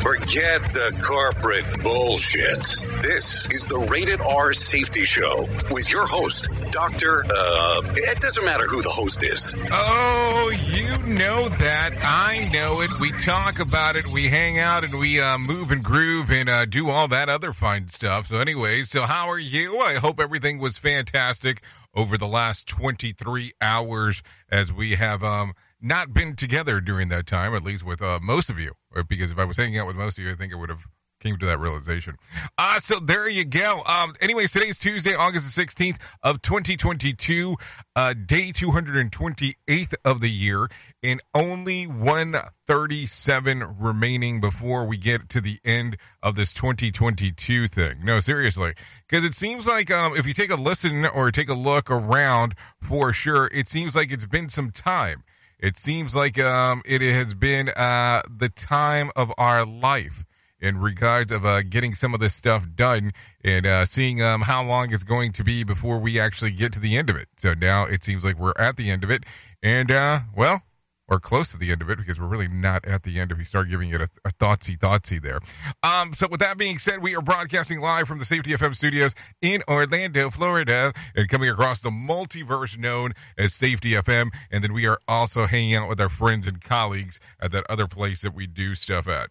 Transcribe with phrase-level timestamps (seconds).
[0.08, 2.64] Forget the corporate bullshit.
[3.02, 7.24] This is the Rated R Safety Show with your host, Dr.
[7.24, 9.52] Uh, it doesn't matter who the host is.
[9.70, 11.90] Oh, you know that.
[12.02, 12.90] I know it.
[13.02, 14.06] We talk about it.
[14.06, 17.52] We hang out and we uh, move and groove and uh, do all that other
[17.52, 18.28] fine stuff.
[18.28, 19.76] So, anyway, so how are you?
[19.76, 21.62] I hope everything was fantastic
[21.94, 27.54] over the last 23 hours as we have um, not been together during that time,
[27.54, 28.72] at least with uh, most of you.
[29.08, 30.86] Because if I was hanging out with most of you, I think I would have
[31.20, 32.16] came to that realization.
[32.56, 33.82] Uh, so there you go.
[33.86, 37.56] Um, anyways, today's Tuesday, August the 16th of 2022,
[37.96, 40.68] uh, day 228th of the year,
[41.02, 48.04] and only 137 remaining before we get to the end of this 2022 thing.
[48.04, 48.74] No, seriously,
[49.08, 52.54] because it seems like um, if you take a listen or take a look around
[52.80, 55.24] for sure, it seems like it's been some time.
[55.58, 60.24] It seems like um, it has been uh, the time of our life
[60.60, 63.12] in regards of uh, getting some of this stuff done
[63.44, 66.80] and uh, seeing um, how long it's going to be before we actually get to
[66.80, 67.28] the end of it.
[67.36, 69.24] So now it seems like we're at the end of it,
[69.62, 70.62] and uh, well,
[71.08, 73.38] or close to the end of it because we're really not at the end if
[73.38, 75.38] you start giving it a, a thoughtsy thoughtsy there.
[75.82, 79.14] Um, so with that being said, we are broadcasting live from the Safety FM studios
[79.40, 84.28] in Orlando, Florida, and coming across the multiverse known as Safety FM.
[84.50, 87.86] And then we are also hanging out with our friends and colleagues at that other
[87.86, 89.30] place that we do stuff at.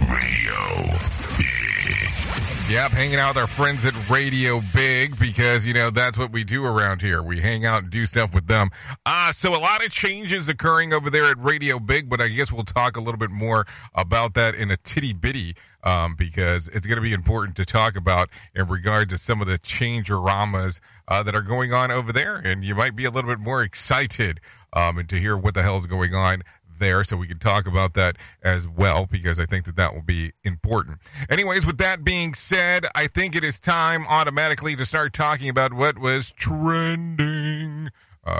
[0.00, 1.25] Radio
[2.68, 6.42] Yep, hanging out with our friends at Radio Big because, you know, that's what we
[6.42, 7.22] do around here.
[7.22, 8.70] We hang out and do stuff with them.
[9.06, 12.50] Uh, so a lot of changes occurring over there at Radio Big, but I guess
[12.50, 16.88] we'll talk a little bit more about that in a titty bitty um, because it's
[16.88, 21.22] going to be important to talk about in regard to some of the change-oramas uh,
[21.22, 22.36] that are going on over there.
[22.36, 24.40] And you might be a little bit more excited
[24.72, 26.42] um, and to hear what the hell is going on
[26.78, 30.02] there so we can talk about that as well because I think that that will
[30.02, 30.98] be important.
[31.30, 35.72] Anyways, with that being said, I think it is time automatically to start talking about
[35.72, 37.88] what was trending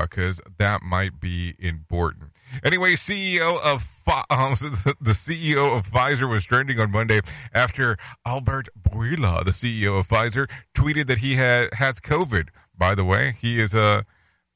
[0.01, 2.31] because uh, that might be important.
[2.65, 3.89] Anyway, CEO of
[4.31, 4.51] um,
[5.01, 7.21] the CEO of Pfizer was trending on Monday
[7.53, 12.49] after Albert Bourla, the CEO of Pfizer, tweeted that he had has COVID.
[12.77, 14.03] By the way, he is uh,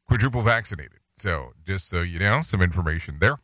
[0.07, 0.99] quadruple vaccinated.
[1.17, 3.39] So just so you know, some information there.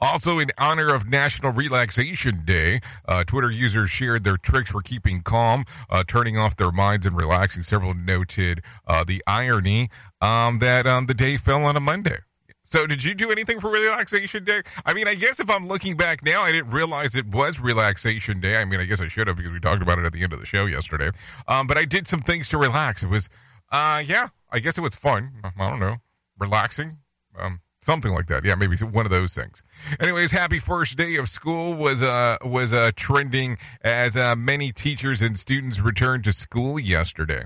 [0.00, 5.22] Also, in honor of National Relaxation Day, uh, Twitter users shared their tricks for keeping
[5.22, 7.62] calm, uh, turning off their minds, and relaxing.
[7.62, 9.88] Several noted uh, the irony
[10.20, 12.18] um, that um, the day fell on a Monday.
[12.62, 14.60] So, did you do anything for Relaxation Day?
[14.84, 18.40] I mean, I guess if I'm looking back now, I didn't realize it was Relaxation
[18.40, 18.56] Day.
[18.56, 20.34] I mean, I guess I should have because we talked about it at the end
[20.34, 21.10] of the show yesterday.
[21.48, 23.02] Um, but I did some things to relax.
[23.02, 23.30] It was,
[23.72, 25.32] uh, yeah, I guess it was fun.
[25.42, 25.96] I don't know,
[26.38, 26.98] relaxing.
[27.38, 28.44] Um, something like that.
[28.44, 29.62] Yeah, maybe one of those things.
[29.98, 35.22] Anyways, happy first day of school was uh was uh trending as uh, many teachers
[35.22, 37.44] and students returned to school yesterday.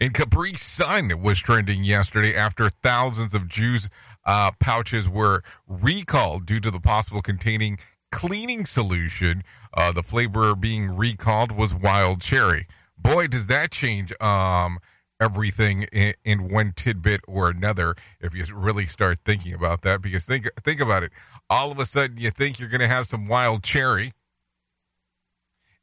[0.00, 3.88] And Capri Sun was trending yesterday after thousands of juice
[4.26, 7.78] uh, pouches were recalled due to the possible containing
[8.10, 9.44] cleaning solution.
[9.72, 12.66] Uh, the flavor being recalled was wild cherry.
[12.98, 14.80] Boy, does that change um,
[15.20, 20.26] everything in, in, one tidbit or another if you really start thinking about that because
[20.26, 21.12] think think about it.
[21.48, 24.12] All of a sudden you think you're going to have some wild cherry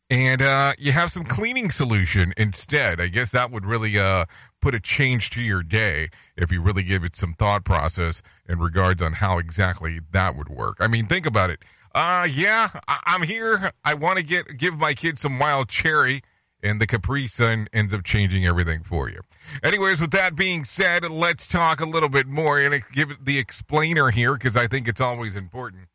[0.09, 2.99] and uh, you have some cleaning solution instead.
[2.99, 4.25] I guess that would really uh,
[4.61, 8.59] put a change to your day if you really give it some thought process in
[8.59, 10.77] regards on how exactly that would work.
[10.81, 11.59] I mean think about it.
[11.93, 13.71] Uh yeah I- i'm here.
[13.83, 16.21] I want to get give my kids some wild cherry
[16.63, 19.19] and the Capri Sun ends up changing everything for you.
[19.63, 24.11] Anyways, with that being said, let's talk a little bit more and give the explainer
[24.11, 25.87] here because I think it's always important.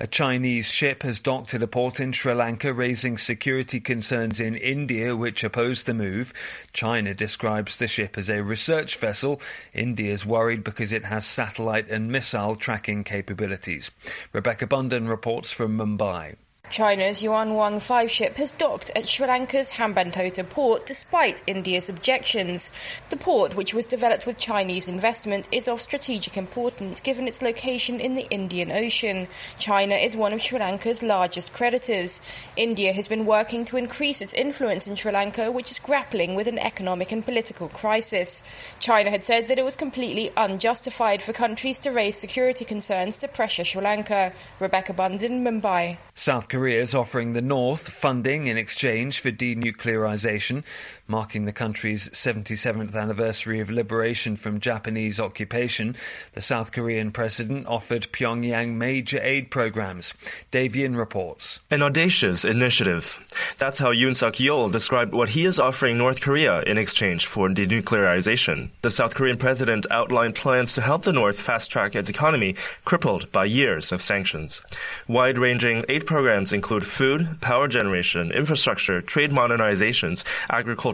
[0.00, 4.56] A Chinese ship has docked at a port in Sri Lanka, raising security concerns in
[4.56, 6.32] India, which oppose the move.
[6.72, 9.38] China describes the ship as a research vessel.
[9.74, 13.90] India is worried because it has satellite and missile tracking capabilities.
[14.32, 16.36] Rebecca Bunden reports from Mumbai.
[16.70, 22.70] China's Yuan Wang 5 ship has docked at Sri Lanka's Hambantota port despite India's objections.
[23.10, 28.00] The port, which was developed with Chinese investment, is of strategic importance given its location
[28.00, 29.28] in the Indian Ocean.
[29.58, 32.20] China is one of Sri Lanka's largest creditors.
[32.56, 36.48] India has been working to increase its influence in Sri Lanka, which is grappling with
[36.48, 38.42] an economic and political crisis.
[38.80, 43.28] China had said that it was completely unjustified for countries to raise security concerns to
[43.28, 44.32] pressure Sri Lanka.
[44.58, 45.98] Rebecca Bunden, Mumbai.
[46.14, 50.62] South Korea is offering the North funding in exchange for denuclearization,
[51.06, 55.96] marking the country's 77th anniversary of liberation from Japanese occupation.
[56.32, 60.14] The South Korean president offered Pyongyang major aid programs.
[60.50, 61.60] Davian reports.
[61.70, 63.18] An audacious initiative.
[63.58, 67.48] That's how Yoon Suk Yeol described what he is offering North Korea in exchange for
[67.48, 68.70] denuclearization.
[68.82, 73.30] The South Korean president outlined plans to help the North fast track its economy crippled
[73.30, 74.62] by years of sanctions.
[75.06, 80.24] Wide ranging aid programs include food, power generation, infrastructure, trade modernizations,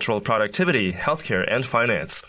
[0.01, 2.23] agricultural productivity, healthcare, and finance.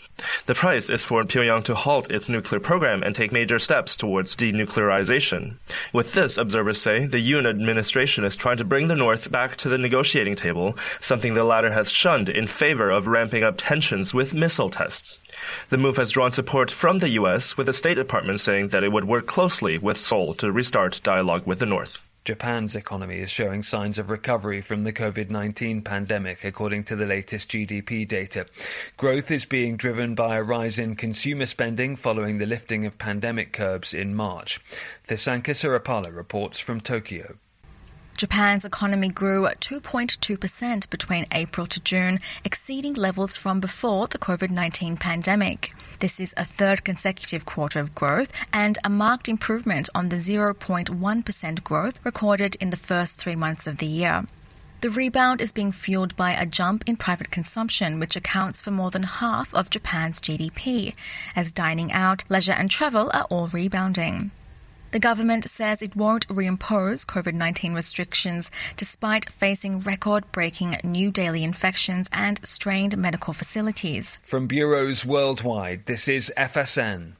[0.44, 4.36] The price is for Pyongyang to halt its nuclear program and take major steps towards
[4.36, 5.54] denuclearization.
[5.90, 9.70] With this, observers say, the Yoon administration is trying to bring the North back to
[9.70, 14.34] the negotiating table, something the latter has shunned in favor of ramping up tensions with
[14.34, 15.18] missile tests.
[15.70, 18.92] The move has drawn support from the U.S., with the State Department saying that it
[18.92, 22.06] would work closely with Seoul to restart dialogue with the North.
[22.24, 27.06] Japan's economy is showing signs of recovery from the COVID 19 pandemic, according to the
[27.06, 28.46] latest GDP data.
[28.96, 33.52] Growth is being driven by a rise in consumer spending following the lifting of pandemic
[33.52, 34.60] curbs in March.
[35.08, 37.34] Thisanka Sarapala reports from Tokyo.
[38.22, 44.96] Japan's economy grew 2.2% between April to June, exceeding levels from before the COVID 19
[44.96, 45.74] pandemic.
[45.98, 51.64] This is a third consecutive quarter of growth and a marked improvement on the 0.1%
[51.64, 54.24] growth recorded in the first three months of the year.
[54.82, 58.92] The rebound is being fueled by a jump in private consumption, which accounts for more
[58.92, 60.94] than half of Japan's GDP,
[61.34, 64.30] as dining out, leisure, and travel are all rebounding.
[64.92, 71.44] The government says it won't reimpose COVID 19 restrictions despite facing record breaking new daily
[71.44, 74.18] infections and strained medical facilities.
[74.22, 77.12] From bureaus worldwide, this is FSN.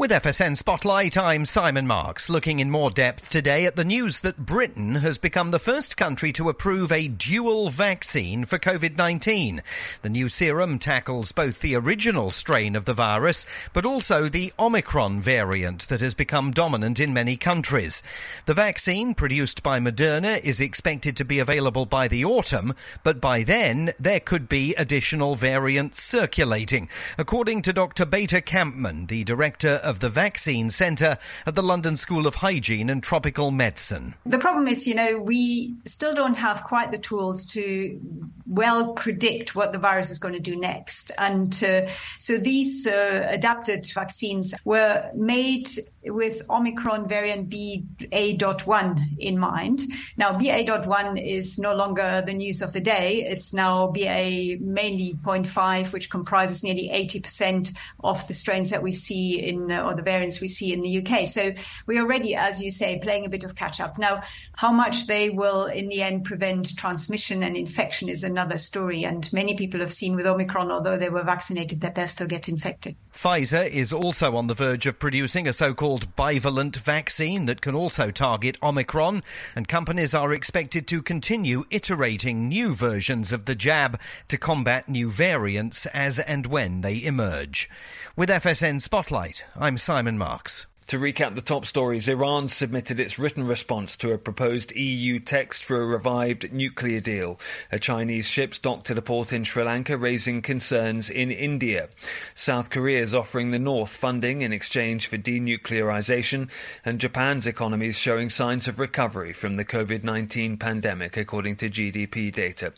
[0.00, 4.46] With FSN Spotlight, I'm Simon Marks, looking in more depth today at the news that
[4.46, 9.62] Britain has become the first country to approve a dual vaccine for COVID 19.
[10.00, 15.20] The new serum tackles both the original strain of the virus, but also the Omicron
[15.20, 18.02] variant that has become dominant in many countries.
[18.46, 23.42] The vaccine, produced by Moderna, is expected to be available by the autumn, but by
[23.42, 26.88] then there could be additional variants circulating,
[27.18, 28.06] according to Dr.
[28.06, 33.02] Beate Kampmann, the director of the Vaccine Centre at the London School of Hygiene and
[33.02, 34.14] Tropical Medicine.
[34.24, 38.00] The problem is, you know, we still don't have quite the tools to
[38.46, 41.10] well predict what the virus is going to do next.
[41.18, 45.68] And uh, so these uh, adapted vaccines were made
[46.04, 49.82] with Omicron variant BA.1 in mind.
[50.16, 53.22] Now, BA.1 is no longer the news of the day.
[53.22, 59.40] It's now BA mainly 0.5, which comprises nearly 80% of the strains that we see
[59.40, 61.26] in, uh, or the variants we see in the UK.
[61.26, 61.52] So
[61.86, 63.98] we're already, as you say, playing a bit of catch up.
[63.98, 64.22] Now,
[64.56, 69.04] how much they will in the end prevent transmission and infection is another story.
[69.04, 72.48] And many people have seen with Omicron, although they were vaccinated, that they still get
[72.48, 72.96] infected.
[73.12, 77.74] Pfizer is also on the verge of producing a so called bivalent vaccine that can
[77.74, 79.22] also target Omicron,
[79.54, 85.10] and companies are expected to continue iterating new versions of the jab to combat new
[85.10, 87.68] variants as and when they emerge.
[88.16, 90.66] With FSN Spotlight, I'm Simon Marks.
[90.90, 95.64] To recap the top stories, Iran submitted its written response to a proposed EU text
[95.64, 97.38] for a revived nuclear deal.
[97.70, 101.90] A Chinese ship docked at a port in Sri Lanka, raising concerns in India.
[102.34, 106.50] South Korea is offering the North funding in exchange for denuclearization,
[106.84, 111.70] and Japan's economy is showing signs of recovery from the COVID 19 pandemic, according to
[111.70, 112.72] GDP data.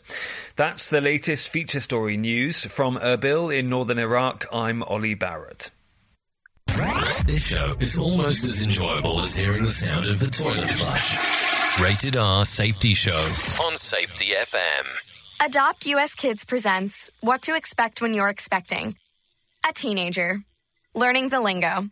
[0.55, 2.63] That's the latest feature story news.
[2.63, 5.71] From Erbil in northern Iraq, I'm Ollie Barrett.
[6.73, 11.79] This show is almost as enjoyable as hearing the sound of the toilet flush.
[11.79, 15.45] Rated R Safety Show on Safety FM.
[15.45, 18.95] Adopt US Kids presents What to Expect When You're Expecting.
[19.69, 20.39] A teenager.
[20.95, 21.89] Learning the lingo.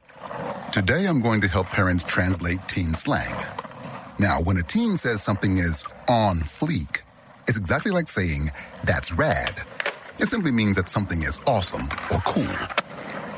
[0.72, 3.36] Today I'm going to help parents translate teen slang.
[4.20, 7.02] Now, when a teen says something is on fleek,
[7.48, 8.50] it's exactly like saying,
[8.84, 9.62] that's rad.
[10.18, 12.91] It simply means that something is awesome or cool.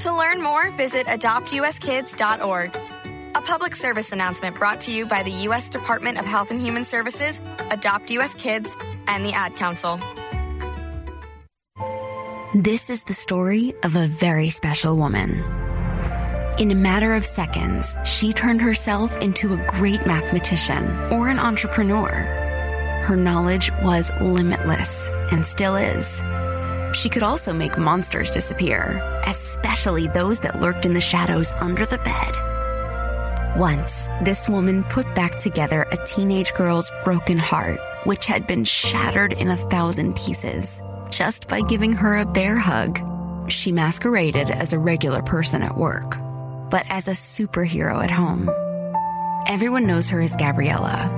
[0.00, 2.76] To learn more, visit adoptuskids.org.
[3.36, 5.68] A public service announcement brought to you by the U.S.
[5.68, 8.34] Department of Health and Human Services, Adopt U.S.
[8.34, 8.76] Kids,
[9.08, 9.98] and the Ad Council.
[12.54, 15.42] This is the story of a very special woman.
[16.56, 22.10] In a matter of seconds, she turned herself into a great mathematician or an entrepreneur.
[23.06, 26.22] Her knowledge was limitless and still is.
[26.94, 31.98] She could also make monsters disappear, especially those that lurked in the shadows under the
[31.98, 33.58] bed.
[33.58, 39.32] Once, this woman put back together a teenage girl's broken heart, which had been shattered
[39.32, 43.00] in a thousand pieces, just by giving her a bear hug.
[43.50, 46.16] She masqueraded as a regular person at work,
[46.70, 48.48] but as a superhero at home.
[49.46, 51.10] Everyone knows her as Gabriella.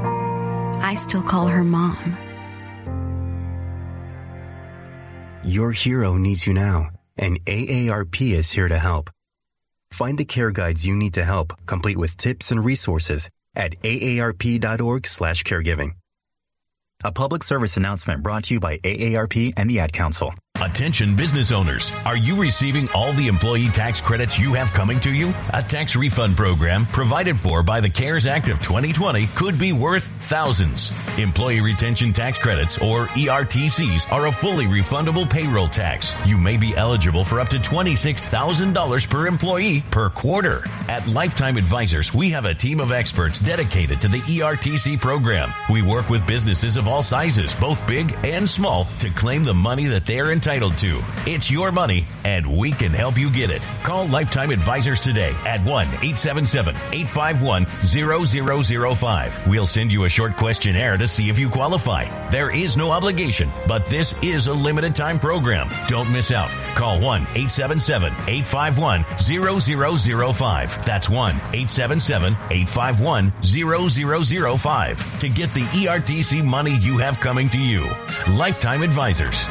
[0.82, 2.16] I still call her mom.
[5.46, 9.10] Your hero needs you now, and AARP is here to help.
[9.92, 15.92] Find the care guides you need to help, complete with tips and resources at aarp.org/caregiving.
[17.04, 20.34] A public service announcement brought to you by AARP and the Ad Council.
[20.62, 21.92] Attention business owners.
[22.06, 25.34] Are you receiving all the employee tax credits you have coming to you?
[25.52, 30.04] A tax refund program provided for by the CARES Act of 2020 could be worth
[30.04, 30.92] thousands.
[31.18, 36.14] Employee retention tax credits or ERTCs are a fully refundable payroll tax.
[36.26, 40.60] You may be eligible for up to $26,000 per employee per quarter.
[40.88, 45.52] At Lifetime Advisors, we have a team of experts dedicated to the ERTC program.
[45.70, 49.84] We work with businesses of all sizes, both big and small, to claim the money
[49.86, 51.02] that they're entitled to.
[51.26, 53.62] It's your money, and we can help you get it.
[53.82, 59.48] Call Lifetime Advisors today at 1 877 851 0005.
[59.48, 62.04] We'll send you a short questionnaire to see if you qualify.
[62.30, 65.68] There is no obligation, but this is a limited time program.
[65.88, 66.50] Don't miss out.
[66.76, 69.04] Call 1 877 851
[70.32, 70.84] 0005.
[70.86, 77.84] That's 1 877 851 0005 to get the ERTC money you have coming to you.
[78.28, 79.48] Lifetime Advisors.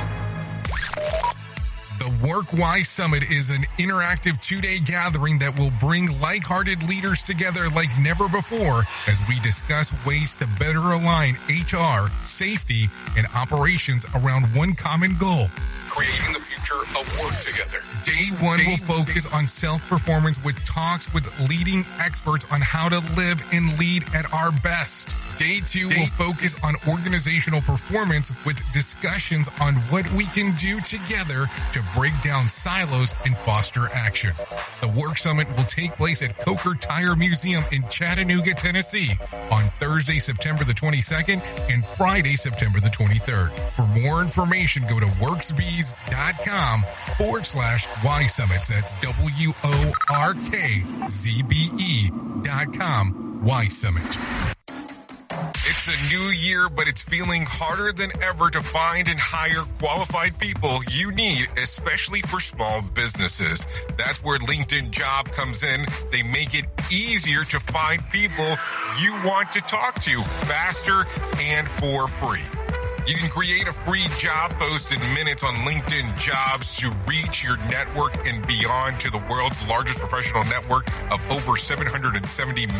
[2.23, 7.23] Work Y Summit is an interactive two day gathering that will bring like hearted leaders
[7.23, 12.85] together like never before as we discuss ways to better align HR, safety,
[13.17, 15.47] and operations around one common goal
[15.95, 17.79] creating the future of work together.
[18.03, 22.99] Day one will focus on self performance with talks with leading experts on how to
[23.15, 25.39] live and lead at our best.
[25.39, 31.47] Day two will focus on organizational performance with discussions on what we can do together
[31.71, 34.35] to break down silos and foster action.
[34.81, 39.15] The Work Summit will take place at Coker Tire Museum in Chattanooga, Tennessee
[39.51, 41.39] on Thursday, September the 22nd
[41.71, 43.55] and Friday, September the 23rd.
[43.79, 45.84] For more information, go to workzbe.com
[47.17, 47.87] forward slash.
[48.67, 52.09] That's W O R K Z B E
[52.41, 53.41] dot com.
[55.67, 60.39] It's a new year, but it's feeling harder than ever to find and hire qualified
[60.39, 63.85] people you need, especially for small businesses.
[63.97, 65.81] That's where LinkedIn Job comes in.
[66.11, 68.47] They make it easier to find people
[69.01, 71.05] you want to talk to faster
[71.41, 72.54] and for free.
[73.07, 77.55] You can create a free job post in minutes on LinkedIn Jobs to reach your
[77.69, 82.17] network and beyond to the world's largest professional network of over 770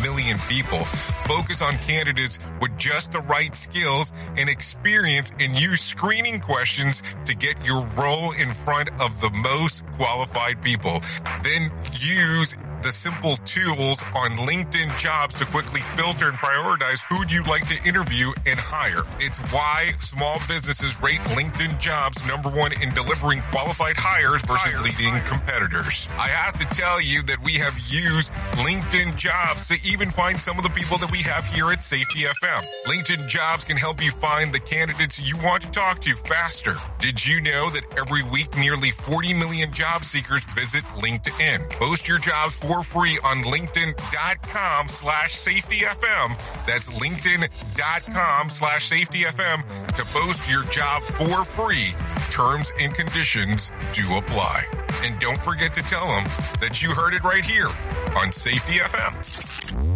[0.02, 0.82] million people.
[1.30, 7.36] Focus on candidates with just the right skills and experience and use screening questions to
[7.36, 10.98] get your role in front of the most qualified people.
[11.46, 11.70] Then
[12.02, 17.44] use the simple tools on LinkedIn jobs to quickly filter and prioritize who you'd you
[17.52, 19.04] like to interview and hire.
[19.20, 25.12] It's why small businesses rate LinkedIn jobs number one in delivering qualified hires versus leading
[25.28, 26.08] competitors.
[26.16, 28.32] I have to tell you that we have used
[28.64, 32.24] LinkedIn jobs to even find some of the people that we have here at Safety
[32.24, 32.62] FM.
[32.88, 36.80] LinkedIn jobs can help you find the candidates you want to talk to faster.
[37.04, 41.68] Did you know that every week nearly 40 million job seekers visit LinkedIn?
[41.84, 46.66] Post your jobs for free on linkedin.com slash safetyfm.
[46.66, 51.94] That's linkedin.com slash safetyfm to post your job for free.
[52.32, 54.64] Terms and conditions do apply.
[55.04, 56.24] And don't forget to tell them
[56.62, 57.70] that you heard it right here
[58.18, 59.96] on Safety FM.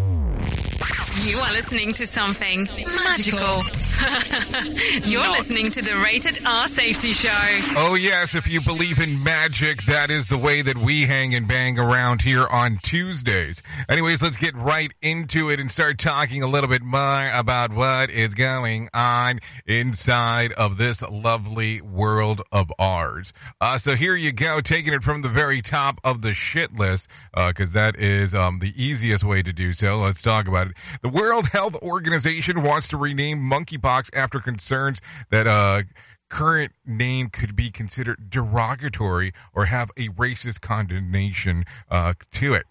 [1.29, 3.63] You are listening to something magical.
[5.03, 5.31] You're Not.
[5.31, 7.29] listening to the Rated R Safety Show.
[7.75, 8.33] Oh, yes.
[8.33, 12.21] If you believe in magic, that is the way that we hang and bang around
[12.21, 13.61] here on Tuesdays.
[13.89, 18.09] Anyways, let's get right into it and start talking a little bit more about what
[18.09, 23.33] is going on inside of this lovely world of ours.
[23.59, 27.09] Uh, so here you go, taking it from the very top of the shit list,
[27.35, 29.97] because that is um, the easiest way to do so.
[29.97, 30.77] Let's talk about it.
[31.01, 35.83] The World Health Organization wants to rename monkeypox after concerns that uh,
[36.29, 42.65] current name could be considered derogatory or have a racist condemnation uh, to it.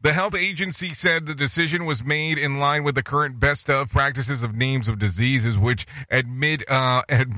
[0.00, 3.90] The health agency said the decision was made in line with the current best of
[3.90, 7.34] practices of names of diseases, which admit uh, ad-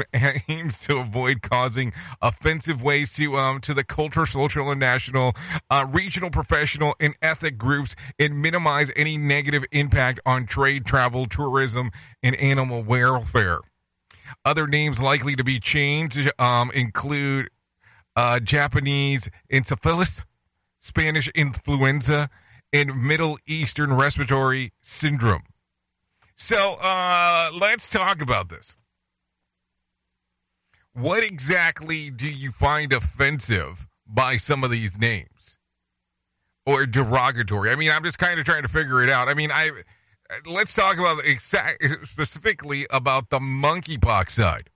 [0.47, 5.33] aims to avoid causing offensive ways to um, to the cultural, social, and national,
[5.71, 11.91] uh, regional, professional, and ethnic groups, and minimize any negative impact on trade, travel, tourism,
[12.23, 13.61] and animal welfare.
[14.45, 17.49] Other names likely to be changed um, include
[18.17, 20.25] uh, Japanese encephalitis,
[20.79, 22.29] Spanish influenza,
[22.73, 25.43] and Middle Eastern respiratory syndrome.
[26.37, 28.77] So uh, let's talk about this.
[30.93, 35.59] What exactly do you find offensive by some of these names
[36.67, 37.71] or derogatory?
[37.71, 39.29] I mean, I'm just kind of trying to figure it out.
[39.29, 39.71] I mean, I
[40.47, 44.71] let's talk about exact specifically about the monkeypox side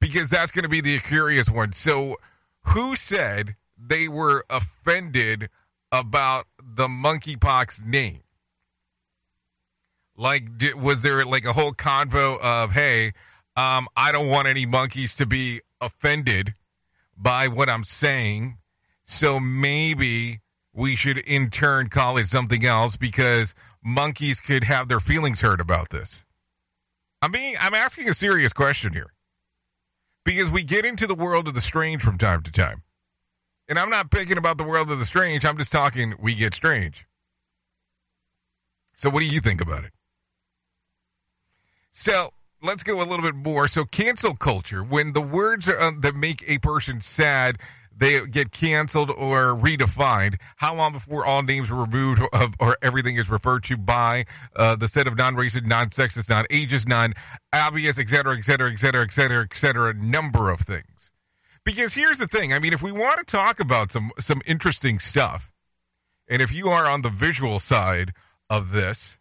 [0.00, 1.72] because that's going to be the curious one.
[1.72, 2.16] So,
[2.62, 5.48] who said they were offended
[5.92, 6.46] about
[6.78, 8.20] the monkeypox name?
[10.16, 13.12] Like, did, was there like a whole convo of, hey,
[13.56, 16.54] um, I don't want any monkeys to be offended
[17.16, 18.58] by what I'm saying,
[19.04, 20.40] so maybe
[20.72, 25.60] we should in turn call it something else because monkeys could have their feelings hurt
[25.60, 26.24] about this.
[27.20, 29.12] I'm being, I'm asking a serious question here
[30.24, 32.82] because we get into the world of the strange from time to time.
[33.68, 35.44] And I'm not picking about the world of the strange.
[35.44, 37.06] I'm just talking we get strange.
[38.94, 39.92] So what do you think about it?
[41.90, 42.30] So
[42.62, 43.68] let's go a little bit more.
[43.68, 47.58] So cancel culture, when the words are, uh, that make a person sad,
[47.94, 50.36] they get canceled or redefined.
[50.56, 54.24] How long before all names are removed of, or everything is referred to by
[54.56, 59.12] uh, the set of non-racist, non-sexist, non-ageist, non-obvious, et cetera, et cetera, et cetera, et
[59.12, 61.12] cetera, et cetera, number of things.
[61.68, 62.54] Because here's the thing.
[62.54, 65.52] I mean, if we want to talk about some some interesting stuff,
[66.26, 68.14] and if you are on the visual side
[68.48, 69.18] of this,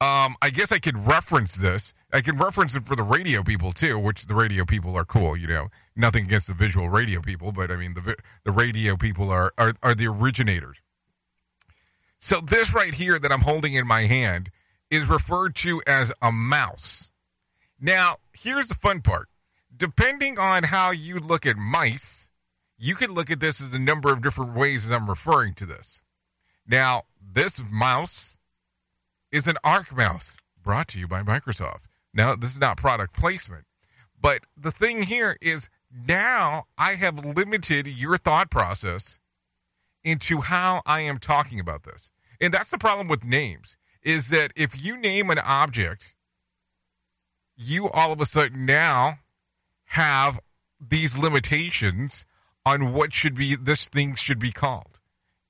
[0.00, 1.92] um, I guess I could reference this.
[2.12, 5.36] I can reference it for the radio people too, which the radio people are cool.
[5.36, 9.28] You know, nothing against the visual radio people, but I mean the the radio people
[9.28, 10.80] are are, are the originators.
[12.20, 14.52] So this right here that I'm holding in my hand
[14.88, 17.10] is referred to as a mouse.
[17.80, 19.28] Now, here's the fun part.
[19.82, 22.30] Depending on how you look at mice,
[22.78, 25.66] you can look at this as a number of different ways as I'm referring to
[25.66, 26.02] this.
[26.64, 28.38] Now, this mouse
[29.32, 31.88] is an Arc mouse brought to you by Microsoft.
[32.14, 33.64] Now, this is not product placement,
[34.20, 39.18] but the thing here is now I have limited your thought process
[40.04, 42.12] into how I am talking about this.
[42.40, 46.14] And that's the problem with names is that if you name an object,
[47.56, 49.18] you all of a sudden now
[49.92, 50.40] have
[50.80, 52.24] these limitations
[52.64, 55.00] on what should be this thing should be called.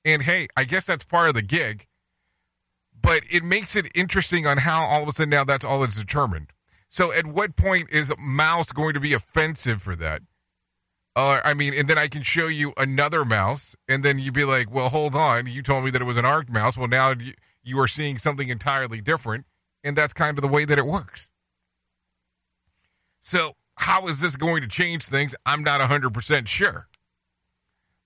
[0.03, 1.87] And hey, I guess that's part of the gig,
[3.01, 5.97] but it makes it interesting on how all of a sudden now that's all it's
[5.97, 6.51] determined.
[6.89, 10.21] So at what point is mouse going to be offensive for that?
[11.15, 14.43] Uh, I mean, and then I can show you another mouse, and then you'd be
[14.43, 15.47] like, well, hold on.
[15.47, 16.77] You told me that it was an arc mouse.
[16.77, 19.45] Well, now you, you are seeing something entirely different,
[19.85, 21.29] and that's kind of the way that it works.
[23.21, 25.35] So, how is this going to change things?
[25.45, 26.87] I'm not 100% sure.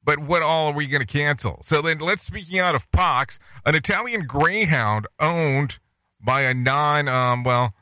[0.03, 1.59] But what all are we going to cancel?
[1.63, 5.79] So then let's speaking out of pox, an Italian greyhound owned
[6.21, 7.73] by a non um, well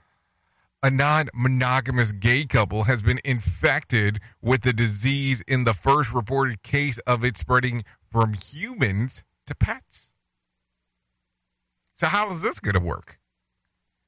[0.86, 7.00] a non-monogamous gay couple has been infected with the disease in the first reported case
[7.08, 10.14] of it spreading from humans to pets.
[11.96, 13.18] So how is this going to work?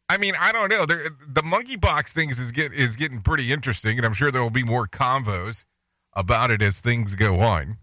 [0.10, 0.86] I mean, I don't know.
[0.86, 4.50] There, the monkeypox things is get is getting pretty interesting, and I'm sure there will
[4.50, 5.65] be more convos
[6.13, 7.78] about it as things go on.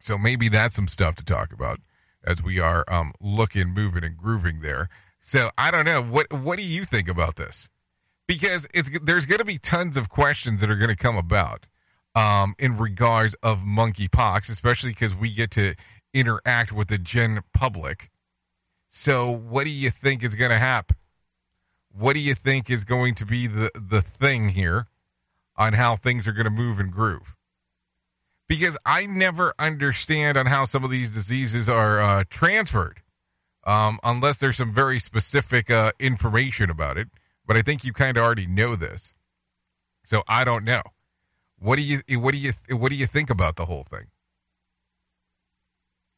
[0.00, 1.80] So maybe that's some stuff to talk about
[2.24, 4.88] as we are um, looking, moving, and grooving there.
[5.20, 6.02] So I don't know.
[6.02, 7.68] What what do you think about this?
[8.28, 11.66] Because it's there's going to be tons of questions that are going to come about
[12.14, 15.74] um, in regards of monkeypox, especially because we get to
[16.14, 18.10] interact with the gen public.
[18.94, 20.98] So what do you think is going to happen?
[21.98, 24.86] What do you think is going to be the the thing here
[25.56, 27.34] on how things are going to move and groove?
[28.48, 33.00] Because I never understand on how some of these diseases are uh, transferred
[33.64, 37.08] um, unless there's some very specific uh, information about it.
[37.46, 39.14] But I think you kind of already know this,
[40.04, 40.82] so I don't know.
[41.58, 44.08] What do you what do you what do you think about the whole thing?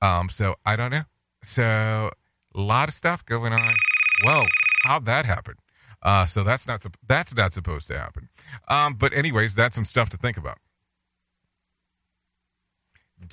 [0.03, 1.05] Um, so I don't know.
[1.45, 2.11] So
[2.55, 3.75] a lot of stuff going on.
[4.23, 4.45] Whoa,
[4.85, 5.55] how'd that happen?
[6.03, 8.29] Uh, so that's not that's not supposed to happen.
[8.69, 10.59] Um, but anyways, that's some stuff to think about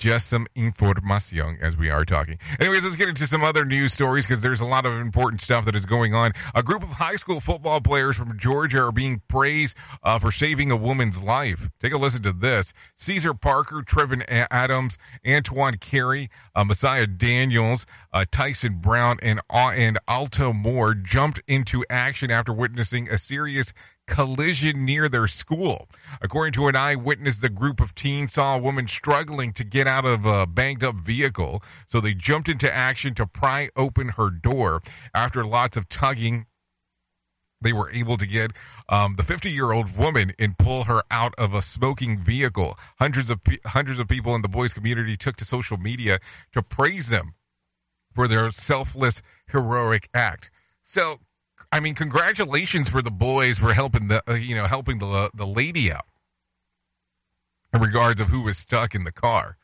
[0.01, 2.37] just some information as we are talking.
[2.59, 5.65] Anyways, let's get into some other news stories because there's a lot of important stuff
[5.65, 6.31] that is going on.
[6.55, 10.71] A group of high school football players from Georgia are being praised uh, for saving
[10.71, 11.69] a woman's life.
[11.79, 12.73] Take a listen to this.
[12.95, 20.51] Caesar Parker, Trevin Adams, Antoine Carey, uh, Messiah Daniels, uh, Tyson Brown, and, and Alto
[20.51, 23.71] Moore jumped into action after witnessing a serious
[24.07, 25.87] collision near their school.
[26.21, 30.05] According to an eyewitness, the group of teens saw a woman struggling to get out
[30.05, 34.81] of a banged up vehicle, so they jumped into action to pry open her door.
[35.13, 36.45] After lots of tugging,
[37.61, 38.51] they were able to get
[38.89, 42.75] um, the 50 year old woman and pull her out of a smoking vehicle.
[42.99, 46.17] Hundreds of hundreds of people in the boys' community took to social media
[46.51, 47.35] to praise them
[48.13, 50.49] for their selfless, heroic act.
[50.81, 51.19] So
[51.71, 55.47] I mean, congratulations for the boys for helping the uh, you know helping the the
[55.47, 56.05] lady out
[57.73, 59.57] in regards of who was stuck in the car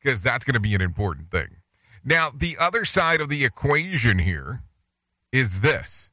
[0.00, 1.56] because that's going to be an important thing.
[2.04, 4.62] Now, the other side of the equation here
[5.30, 6.10] is this: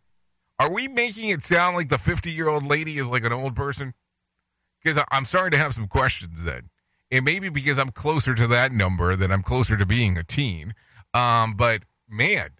[0.59, 3.93] Are we making it sound like the fifty-year-old lady is like an old person?
[4.83, 6.69] Because I'm starting to have some questions then.
[7.11, 10.75] And maybe because I'm closer to that number than I'm closer to being a teen.
[11.13, 12.51] Um, but man,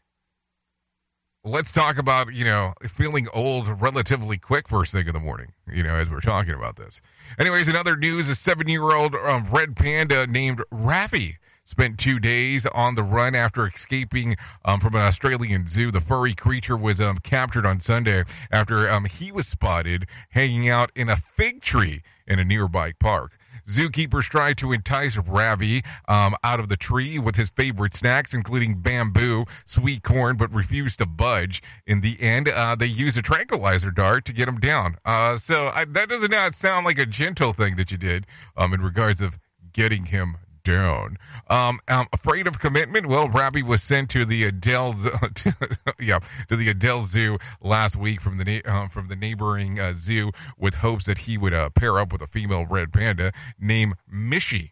[1.46, 5.82] let's talk about you know feeling old relatively quick first thing in the morning you
[5.82, 7.02] know as we're talking about this.
[7.40, 12.20] Anyways in other news a seven year old um, red panda named Ravi spent two
[12.20, 15.92] days on the run after escaping um, from an australian zoo.
[15.92, 20.92] The furry creature was um, captured on sunday after um, he was spotted hanging out
[20.94, 23.38] in a fig tree in a nearby park
[23.70, 28.82] Zookeepers tried to entice Ravi um, out of the tree with his favorite snacks, including
[28.82, 31.62] bamboo, sweet corn, but refused to budge.
[31.86, 34.98] In the end, uh, they used a tranquilizer dart to get him down.
[35.06, 38.26] Uh, so I, that does not sound like a gentle thing that you did
[38.58, 39.38] um, in regards of
[39.72, 41.18] getting him down.
[41.50, 43.08] Um, um, afraid of commitment?
[43.08, 44.94] Well, Ravi was sent to the Adele,
[45.34, 45.56] to,
[46.00, 50.32] yeah, to the Adele Zoo last week from the uh, from the neighboring uh, zoo
[50.58, 54.72] with hopes that he would uh, pair up with a female red panda named Mishi.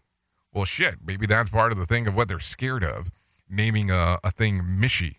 [0.54, 3.12] Well, shit, maybe that's part of the thing of what they're scared of,
[3.50, 5.18] naming a, a thing Mishi.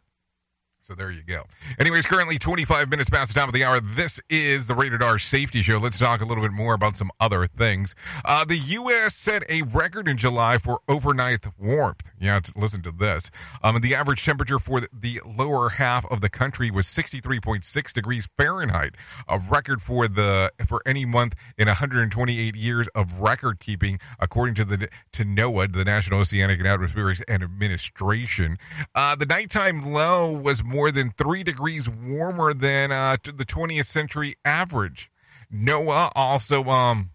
[0.89, 1.43] So there you go.
[1.79, 3.79] Anyways, currently 25 minutes past the time of the hour.
[3.79, 5.77] This is the Rated R Safety Show.
[5.77, 7.95] Let's talk a little bit more about some other things.
[8.25, 9.15] Uh, the U.S.
[9.15, 12.11] set a record in July for overnight warmth.
[12.19, 13.31] Yeah, listen to this.
[13.63, 18.95] Um, the average temperature for the lower half of the country was 63.6 degrees Fahrenheit,
[19.29, 24.65] a record for the for any month in 128 years of record keeping, according to
[24.65, 28.57] the to NOAA, the National Oceanic and Atmospheric Administration.
[28.95, 33.87] Uh, the nighttime low was more more than three degrees warmer than uh, the 20th
[33.87, 35.11] century average.
[35.53, 37.11] NOAA also um,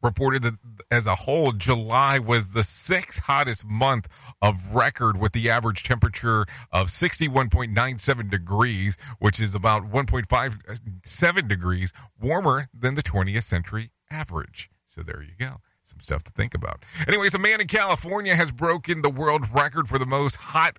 [0.00, 0.54] reported that
[0.88, 4.06] as a whole, July was the sixth hottest month
[4.40, 12.68] of record with the average temperature of 61.97 degrees, which is about 1.57 degrees warmer
[12.72, 14.70] than the 20th century average.
[14.86, 15.56] So there you go.
[15.82, 16.84] Some stuff to think about.
[17.08, 20.76] Anyways, a man in California has broken the world record for the most hot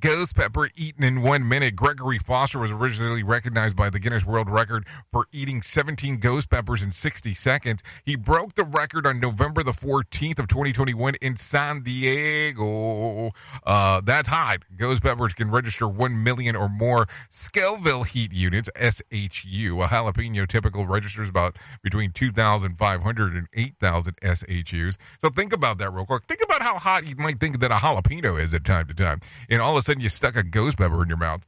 [0.00, 1.76] ghost pepper eaten in one minute.
[1.76, 6.82] Gregory Foster was originally recognized by the Guinness World Record for eating 17 ghost peppers
[6.82, 7.82] in 60 seconds.
[8.04, 13.30] He broke the record on November the 14th of 2021 in San Diego.
[13.64, 14.58] Uh, that's hot.
[14.76, 19.80] Ghost peppers can register 1 million or more Scoville heat units, SHU.
[19.82, 24.96] A jalapeno typical registers about between 2,500 and 8,000 SHUs.
[25.20, 26.24] So think about that real quick.
[26.24, 29.20] Think about how hot you might think that a jalapeno is at time to time.
[29.48, 31.46] And all of sudden you stuck a ghost pepper in your mouth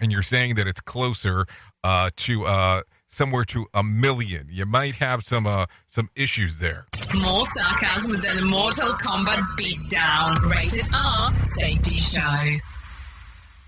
[0.00, 1.46] and you're saying that it's closer
[1.84, 4.46] uh, to uh, somewhere to a million.
[4.50, 6.86] You might have some uh, some issues there.
[7.22, 10.50] More sarcasm than a Mortal Kombat beatdown.
[10.50, 12.56] Rated R Safety Show.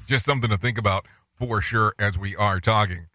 [0.07, 3.07] Just something to think about for sure as we are talking.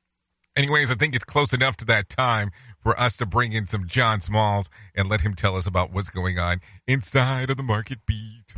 [0.56, 3.88] Anyways, I think it's close enough to that time for us to bring in some
[3.88, 8.00] John Smalls and let him tell us about what's going on inside of the market
[8.06, 8.54] beat.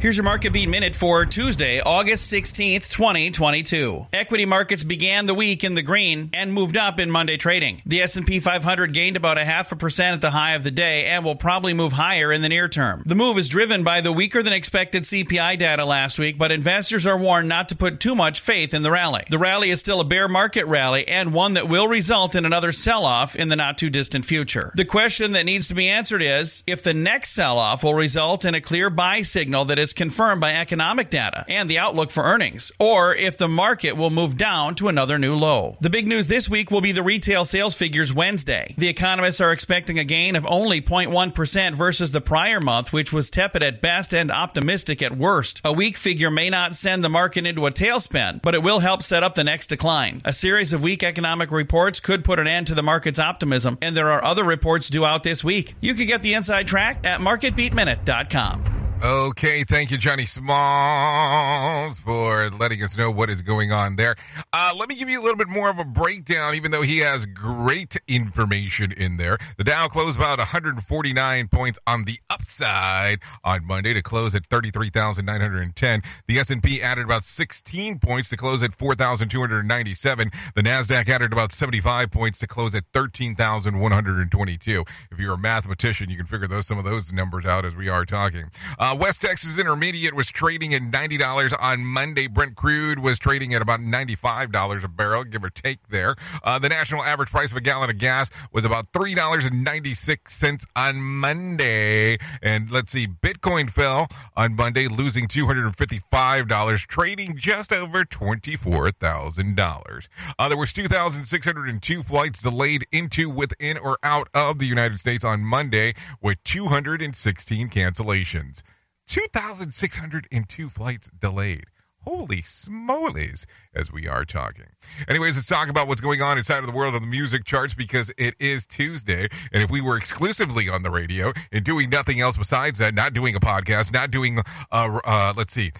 [0.00, 4.08] Here's your market beat minute for Tuesday, August 16th, 2022.
[4.12, 7.80] Equity markets began the week in the green and moved up in Monday trading.
[7.86, 11.06] The S&P 500 gained about a half a percent at the high of the day
[11.06, 13.02] and will probably move higher in the near term.
[13.06, 17.06] The move is driven by the weaker than expected CPI data last week, but investors
[17.06, 19.24] are warned not to put too much faith in the rally.
[19.30, 22.72] The rally is still a bear market rally and one that will result in another
[22.72, 24.70] sell-off in the not too distant future.
[24.76, 28.54] The question that needs to be answered is if the next sell-off will result in
[28.54, 32.72] a clear buy signal that is confirmed by economic data and the outlook for earnings,
[32.78, 35.76] or if the market will move down to another new low.
[35.80, 38.74] The big news this week will be the retail sales figures Wednesday.
[38.78, 43.30] The economists are expecting a gain of only 0.1% versus the prior month, which was
[43.30, 45.60] tepid at best and optimistic at worst.
[45.64, 49.02] A weak figure may not send the market into a tailspin, but it will help
[49.02, 50.22] set up the next decline.
[50.24, 53.96] A series of weak economic reports could put an end to the market's optimism, and
[53.96, 55.74] there are other reports due out this week.
[55.80, 58.83] You can get the inside track at marketbeatminute.com.
[59.04, 64.14] Okay, thank you, Johnny Smalls, for letting us know what is going on there.
[64.50, 67.00] Uh, let me give you a little bit more of a breakdown, even though he
[67.00, 69.36] has great information in there.
[69.58, 76.00] The Dow closed about 149 points on the upside on Monday to close at 33,910.
[76.26, 80.30] The S&P added about 16 points to close at 4,297.
[80.54, 84.84] The Nasdaq added about 75 points to close at 13,122.
[85.10, 87.90] If you're a mathematician, you can figure those some of those numbers out as we
[87.90, 88.44] are talking.
[88.78, 92.26] Uh, West Texas Intermediate was trading at $90 on Monday.
[92.26, 96.14] Brent crude was trading at about $95 a barrel, give or take there.
[96.42, 102.16] Uh, the national average price of a gallon of gas was about $3.96 on Monday.
[102.42, 110.08] And let's see, Bitcoin fell on Monday, losing $255, trading just over $24,000.
[110.38, 115.40] Uh, there was 2,602 flights delayed into, within, or out of the United States on
[115.40, 118.62] Monday, with 216 cancellations.
[119.06, 121.66] 2,602 flights delayed.
[122.04, 124.66] Holy smolies, as we are talking.
[125.08, 127.72] Anyways, let's talk about what's going on inside of the world of the music charts
[127.72, 129.22] because it is Tuesday.
[129.52, 133.14] And if we were exclusively on the radio and doing nothing else besides that, not
[133.14, 134.38] doing a podcast, not doing,
[134.70, 135.72] uh, uh, let's see,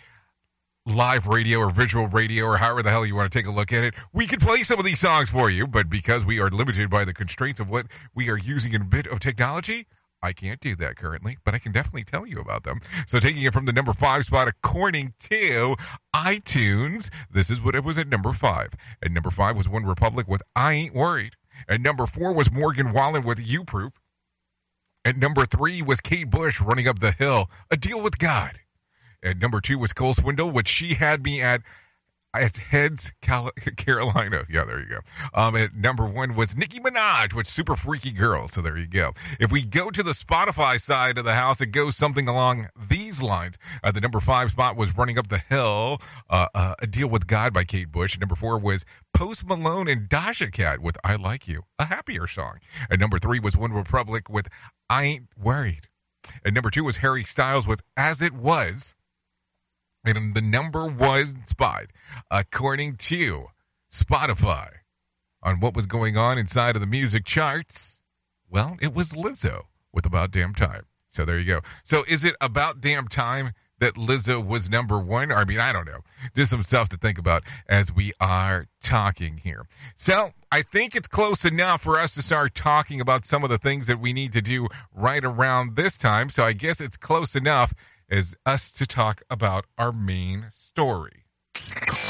[0.87, 3.73] live radio or visual radio or however the hell you want to take a look
[3.73, 5.67] at it, we could play some of these songs for you.
[5.67, 8.87] But because we are limited by the constraints of what we are using in a
[8.87, 9.89] bit of technology,
[10.25, 12.81] I can't do that currently, but I can definitely tell you about them.
[13.07, 15.77] So, taking it from the number five spot, according to
[16.17, 18.71] iTunes, this is what it was at number five.
[19.03, 21.35] At number five was One Republic with I Ain't Worried.
[21.69, 23.93] At number four was Morgan Wallen with You Proof.
[25.05, 28.61] At number three was Kate Bush running up the hill, A Deal with God.
[29.23, 31.61] At number two was Cole Swindle, which she had me at
[32.35, 34.45] at Heads, Carolina.
[34.55, 34.99] Yeah, there you go.
[35.33, 38.47] Um, at number one was Nicki Minaj with Super Freaky Girl.
[38.47, 39.13] So there you go.
[39.41, 43.23] If we go to the Spotify side of the house, it goes something along these
[43.23, 43.59] lines.
[43.83, 45.99] Uh, the number five spot was Running Up the Hill,
[46.31, 48.19] uh, uh, A Deal with God by Kate Bush.
[48.19, 52.59] Number four was Post Malone and Doja Cat with I Like You, a happier song.
[52.91, 54.49] And number three was One Republic with
[54.89, 55.89] I Ain't Worried.
[56.45, 58.95] And number two was Harry Styles with As It Was.
[60.05, 61.87] And the number one spot,
[62.31, 63.47] according to
[63.91, 64.69] Spotify,
[65.43, 68.01] on what was going on inside of the music charts,
[68.51, 69.63] well, it was Lizzo
[69.93, 70.85] with About Damn Time.
[71.15, 71.61] So there you go.
[71.85, 75.31] So is it about damn time that Lizzo was number one?
[75.31, 76.01] I mean, I don't know.
[76.35, 79.65] Just some stuff to think about as we are talking here.
[79.95, 83.59] So I think it's close enough for us to start talking about some of the
[83.59, 86.31] things that we need to do right around this time.
[86.31, 87.73] So I guess it's close enough
[88.11, 91.25] as us to talk about our main story.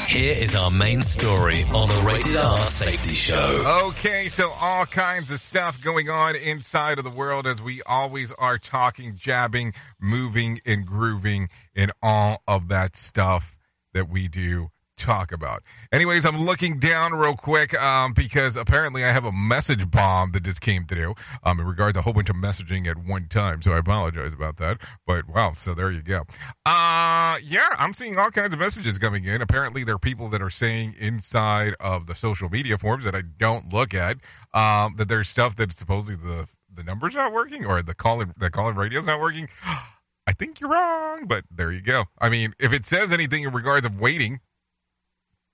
[0.07, 3.81] Here is our main story on the Rated R Safety Show.
[3.87, 8.31] Okay, so all kinds of stuff going on inside of the world as we always
[8.31, 13.57] are talking, jabbing, moving, and grooving, and all of that stuff
[13.93, 15.63] that we do talk about.
[15.91, 20.43] Anyways, I'm looking down real quick um, because apparently I have a message bomb that
[20.43, 23.61] just came through um, in regards to a whole bunch of messaging at one time.
[23.61, 24.79] So I apologize about that.
[25.05, 26.21] But wow, so there you go.
[26.65, 29.41] Uh, yeah, I'm seeing all kinds of messages coming in.
[29.41, 33.21] Apparently, there are people that are saying inside of the social media forums that I
[33.21, 34.17] don't look at
[34.53, 38.49] um, that there's stuff that supposedly the the number's not working or the calling the
[38.49, 39.47] calling radio's not working.
[40.27, 42.05] I think you're wrong, but there you go.
[42.19, 44.39] I mean, if it says anything in regards of waiting,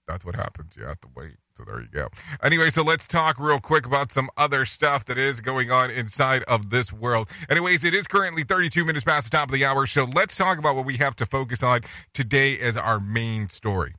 [0.07, 0.75] that's what happens.
[0.75, 1.37] You have to wait.
[1.55, 2.07] So there you go.
[2.43, 6.43] Anyway, so let's talk real quick about some other stuff that is going on inside
[6.43, 7.29] of this world.
[7.49, 9.85] Anyways, it is currently 32 minutes past the top of the hour.
[9.85, 11.81] So let's talk about what we have to focus on
[12.13, 13.93] today as our main story.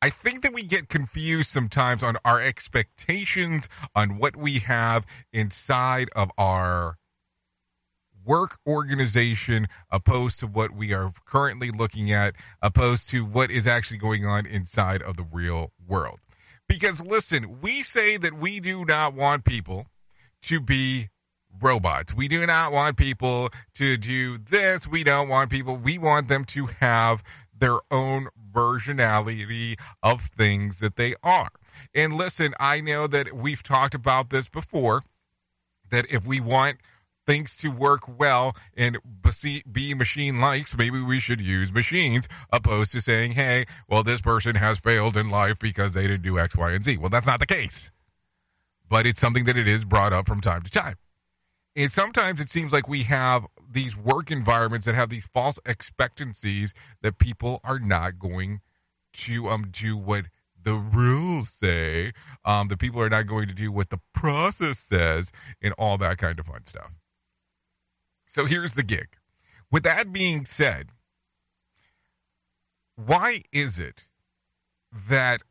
[0.00, 6.08] I think that we get confused sometimes on our expectations on what we have inside
[6.16, 6.98] of our
[8.24, 13.98] work organization opposed to what we are currently looking at, opposed to what is actually
[13.98, 16.20] going on inside of the real world.
[16.68, 19.86] Because listen, we say that we do not want people
[20.42, 21.08] to be
[21.60, 22.14] robots.
[22.14, 24.88] We do not want people to do this.
[24.88, 27.22] We don't want people, we want them to have
[27.56, 31.50] their own versionality of things that they are.
[31.94, 35.02] And listen, I know that we've talked about this before
[35.90, 36.78] that if we want
[37.26, 38.98] things to work well and
[39.70, 44.56] be machine likes, maybe we should use machines opposed to saying, hey, well, this person
[44.56, 46.98] has failed in life because they didn't do X, Y, and Z.
[46.98, 47.90] Well, that's not the case.
[48.88, 50.96] But it's something that it is brought up from time to time.
[51.74, 56.74] And sometimes it seems like we have these work environments that have these false expectancies
[57.00, 58.60] that people are not going
[59.14, 60.26] to um do what
[60.62, 62.12] the rules say.
[62.44, 66.18] Um, the people are not going to do what the process says, and all that
[66.18, 66.92] kind of fun stuff.
[68.32, 69.18] So here's the gig.
[69.70, 70.88] With that being said,
[72.96, 74.06] why is it
[75.10, 75.42] that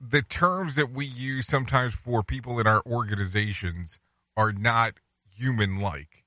[0.00, 4.00] the terms that we use sometimes for people in our organizations
[4.36, 4.94] are not
[5.32, 6.24] human like?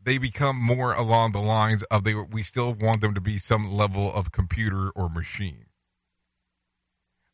[0.00, 3.68] They become more along the lines of they we still want them to be some
[3.68, 5.64] level of computer or machine.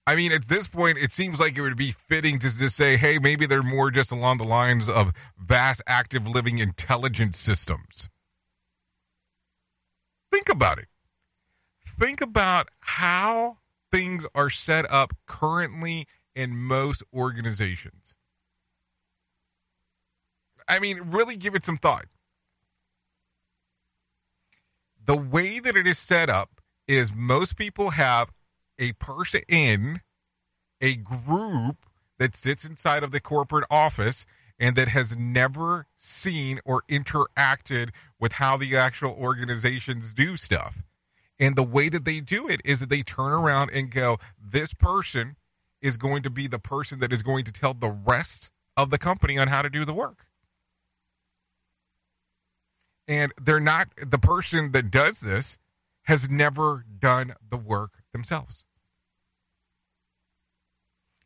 [0.07, 2.97] I mean, at this point, it seems like it would be fitting to just say,
[2.97, 8.11] hey, maybe they're more just along the lines of vast, active, living intelligence systems.
[10.31, 10.88] Think about it.
[11.87, 13.59] Think about how
[13.90, 18.14] things are set up currently in most organizations.
[20.69, 22.07] I mean, really give it some thought.
[25.07, 28.31] The way that it is set up is most people have
[28.79, 30.00] a person in
[30.81, 31.87] a group
[32.18, 34.27] that sits inside of the corporate office
[34.58, 40.83] and that has never seen or interacted with how the actual organizations do stuff.
[41.38, 44.72] And the way that they do it is that they turn around and go, this
[44.72, 45.37] person
[45.83, 48.98] is going to be the person that is going to tell the rest of the
[48.98, 50.27] company on how to do the work.
[53.08, 55.58] And they're not, the person that does this
[56.04, 58.65] has never done the work themselves.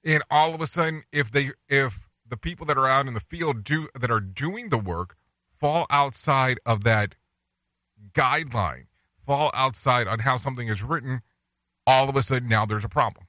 [0.05, 3.21] And all of a sudden, if they if the people that are out in the
[3.21, 5.15] field do that are doing the work
[5.61, 7.15] fall outside of that
[8.13, 8.87] guideline,
[9.19, 11.21] fall outside on how something is written,
[11.87, 13.27] all of a sudden now there's a problem.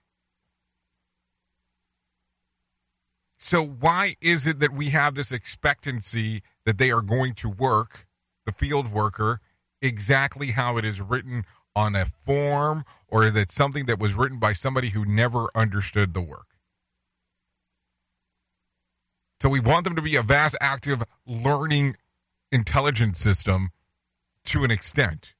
[3.38, 8.06] So why is it that we have this expectancy that they are going to work,
[8.46, 9.40] the field worker,
[9.82, 11.46] exactly how it is written
[11.80, 16.14] on a form or is it something that was written by somebody who never understood
[16.14, 16.58] the work?
[19.42, 21.96] So we want them to be a vast, active, learning
[22.52, 23.70] intelligence system
[24.46, 25.36] to an extent.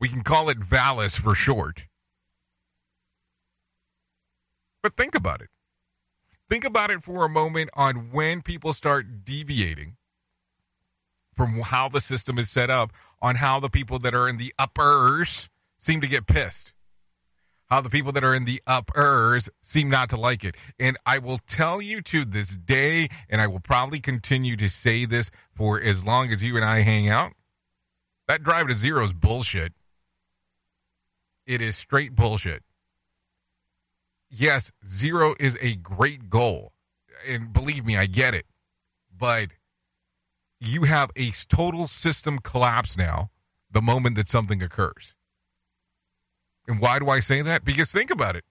[0.00, 1.86] We can call it VALIS for short.
[4.82, 5.48] But think about it.
[6.50, 9.96] Think about it for a moment on when people start deviating
[11.36, 14.52] from how the system is set up, on how the people that are in the
[14.58, 16.72] uppers seem to get pissed
[17.66, 20.56] how the people that are in the uppers seem not to like it.
[20.78, 25.04] And I will tell you to this day, and I will probably continue to say
[25.04, 27.32] this for as long as you and I hang out.
[28.28, 29.72] That drive to zero is bullshit.
[31.46, 32.62] It is straight bullshit.
[34.28, 36.72] Yes, zero is a great goal.
[37.28, 38.46] And believe me, I get it.
[39.16, 39.48] But
[40.60, 43.30] you have a total system collapse now
[43.70, 45.14] the moment that something occurs.
[46.66, 47.64] And why do I say that?
[47.64, 48.44] Because think about it.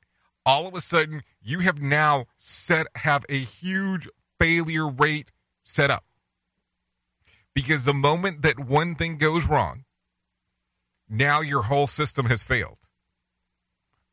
[0.45, 4.07] All of a sudden, you have now set have a huge
[4.39, 5.31] failure rate
[5.63, 6.03] set up.
[7.53, 9.85] Because the moment that one thing goes wrong,
[11.09, 12.79] now your whole system has failed.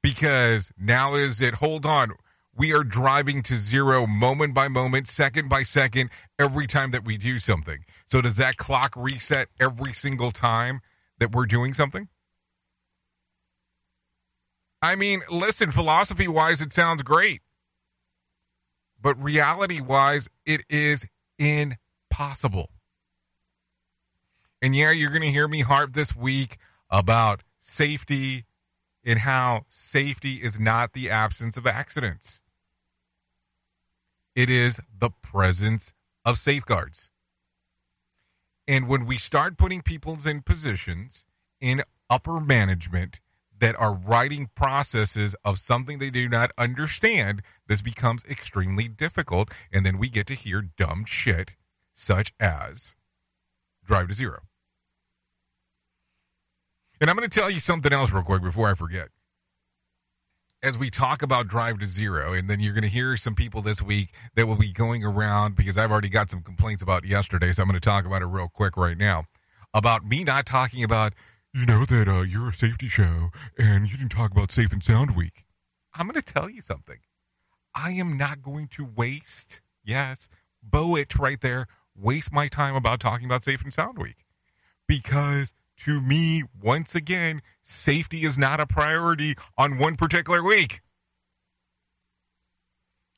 [0.02, 2.12] Because now is it, hold on,
[2.56, 7.16] we are driving to zero moment by moment, second by second, every time that we
[7.16, 7.78] do something.
[8.04, 10.80] So does that clock reset every single time
[11.18, 12.08] that we're doing something?
[14.82, 17.40] I mean, listen, philosophy wise, it sounds great.
[19.00, 21.06] But reality wise, it is
[21.38, 22.70] impossible.
[24.60, 26.58] And yeah, you're going to hear me harp this week
[26.90, 28.44] about safety
[29.04, 32.41] and how safety is not the absence of accidents,
[34.34, 35.92] it is the presence
[36.24, 37.10] of safeguards.
[38.66, 41.24] And when we start putting people in positions
[41.60, 43.20] in upper management
[43.58, 49.52] that are writing processes of something they do not understand, this becomes extremely difficult.
[49.72, 51.54] And then we get to hear dumb shit
[51.92, 52.96] such as
[53.84, 54.40] drive to zero.
[57.00, 59.08] And I'm going to tell you something else real quick before I forget.
[60.64, 63.62] As we talk about drive to zero, and then you're going to hear some people
[63.62, 67.50] this week that will be going around because I've already got some complaints about yesterday,
[67.50, 69.24] so I'm going to talk about it real quick right now.
[69.74, 71.14] About me not talking about,
[71.52, 74.84] you know, that uh, you're a safety show and you didn't talk about Safe and
[74.84, 75.42] Sound Week.
[75.94, 76.98] I'm going to tell you something.
[77.74, 80.28] I am not going to waste, yes,
[80.62, 84.24] bow it right there, waste my time about talking about Safe and Sound Week
[84.86, 85.54] because
[85.84, 90.80] to me, once again, safety is not a priority on one particular week.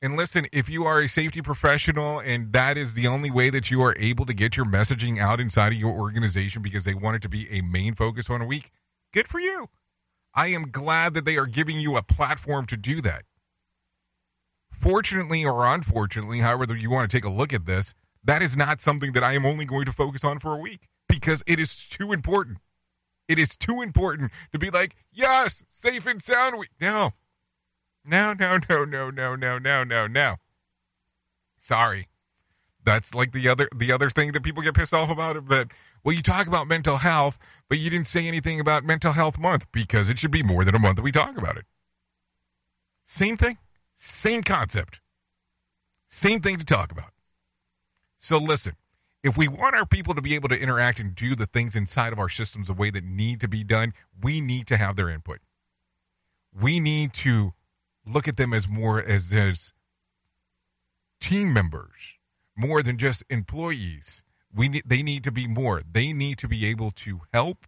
[0.01, 3.71] And listen, if you are a safety professional and that is the only way that
[3.71, 7.17] you are able to get your messaging out inside of your organization because they want
[7.17, 8.71] it to be a main focus on a week,
[9.13, 9.67] good for you.
[10.35, 13.25] I am glad that they are giving you a platform to do that.
[14.71, 17.93] Fortunately or unfortunately, however you want to take a look at this,
[18.25, 20.89] that is not something that I am only going to focus on for a week
[21.15, 22.59] because it is too important.
[23.29, 26.59] It is too important to be like, yes, safe and sound.
[26.59, 27.13] We no,
[28.05, 30.35] no, no, no, no, no, no, no, no, no.
[31.57, 32.09] Sorry,
[32.85, 35.49] that's like the other the other thing that people get pissed off about.
[35.49, 37.39] That well, you talk about mental health,
[37.69, 40.75] but you didn't say anything about Mental Health Month because it should be more than
[40.75, 41.65] a month that we talk about it.
[43.05, 43.57] Same thing,
[43.95, 45.01] same concept,
[46.09, 47.13] same thing to talk about.
[48.19, 48.75] So listen,
[49.25, 52.13] if we want our people to be able to interact and do the things inside
[52.13, 55.09] of our systems the way that need to be done, we need to have their
[55.09, 55.41] input.
[56.53, 57.53] We need to
[58.07, 59.73] look at them as more as, as
[61.21, 62.19] team members,
[62.55, 64.23] more than just employees.
[64.55, 65.81] We need, they need to be more.
[65.91, 67.65] They need to be able to help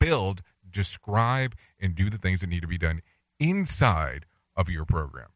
[0.00, 3.02] build, describe, and do the things that need to be done
[3.38, 4.26] inside
[4.56, 5.28] of your program.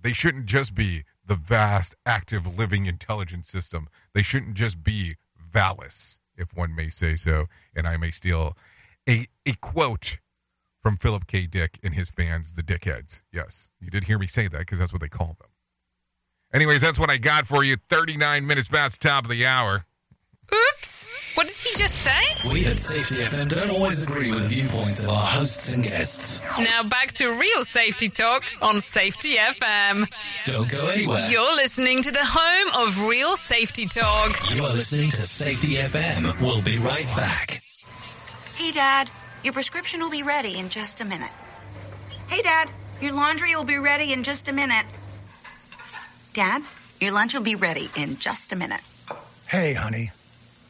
[0.00, 3.86] They shouldn't just be the vast, active, living intelligence system.
[4.14, 5.14] They shouldn't just be
[5.52, 7.46] Valis, if one may say so.
[7.76, 8.56] And I may steal
[9.08, 10.18] a, a quote
[10.82, 11.46] from Philip K.
[11.46, 13.22] Dick and his fans, the Dickheads.
[13.32, 15.48] Yes, you did hear me say that because that's what they call them.
[16.52, 17.76] Anyways, that's what I got for you.
[17.88, 19.84] 39 minutes past the top of the hour.
[20.52, 21.36] Oops!
[21.36, 22.50] What did he just say?
[22.52, 26.40] We at Safety FM don't always agree with viewpoints of our hosts and guests.
[26.58, 30.06] Now back to real safety talk on Safety FM.
[30.46, 31.20] Don't go anywhere.
[31.30, 34.34] You're listening to the home of real safety talk.
[34.54, 36.40] You are listening to Safety FM.
[36.40, 37.62] We'll be right back.
[38.54, 39.10] Hey, Dad,
[39.44, 41.30] your prescription will be ready in just a minute.
[42.28, 42.70] Hey, Dad,
[43.00, 44.86] your laundry will be ready in just a minute.
[46.32, 46.62] Dad,
[47.00, 48.80] your lunch will be ready in just a minute.
[49.48, 50.10] Hey, honey,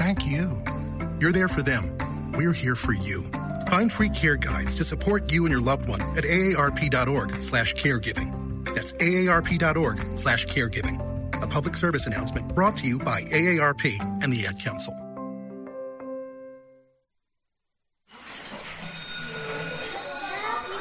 [0.00, 0.56] Thank you.
[1.20, 1.94] You're there for them.
[2.32, 3.20] We're here for you.
[3.68, 8.64] Find free care guides to support you and your loved one at aarp.org slash caregiving.
[8.64, 10.96] That's aarp.org slash caregiving.
[11.42, 14.94] A public service announcement brought to you by AARP and the Ad Council.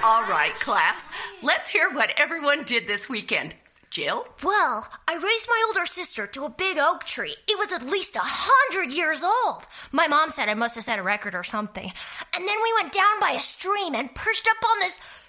[0.02, 1.10] All right, class,
[1.44, 3.54] let's hear what everyone did this weekend.
[4.00, 4.26] Jill?
[4.46, 7.36] Well, I raised my older sister to a big oak tree.
[7.50, 9.68] It was at least a hundred years old.
[9.92, 11.92] My mom said I must have set a record or something.
[12.34, 15.29] And then we went down by a stream and perched up on this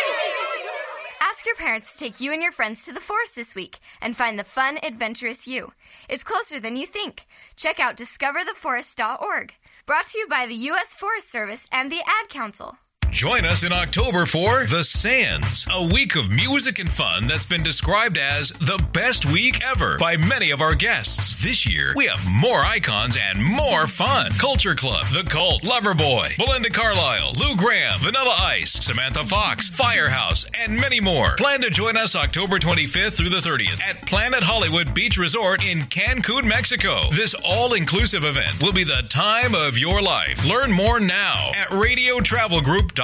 [1.31, 4.17] Ask your parents to take you and your friends to the forest this week and
[4.17, 5.71] find the fun, adventurous you.
[6.09, 7.25] It's closer than you think.
[7.55, 9.53] Check out discovertheforest.org.
[9.85, 10.93] Brought to you by the U.S.
[10.93, 12.79] Forest Service and the Ad Council.
[13.11, 17.61] Join us in October for The Sands, a week of music and fun that's been
[17.61, 21.43] described as the best week ever by many of our guests.
[21.43, 24.31] This year, we have more icons and more fun.
[24.39, 30.79] Culture Club, The Cult, Loverboy, Belinda Carlisle, Lou Gramm, Vanilla Ice, Samantha Fox, Firehouse, and
[30.79, 31.35] many more.
[31.35, 35.79] Plan to join us October 25th through the 30th at Planet Hollywood Beach Resort in
[35.81, 37.01] Cancun, Mexico.
[37.11, 40.45] This all inclusive event will be the time of your life.
[40.45, 43.00] Learn more now at radiotravelgroup.com.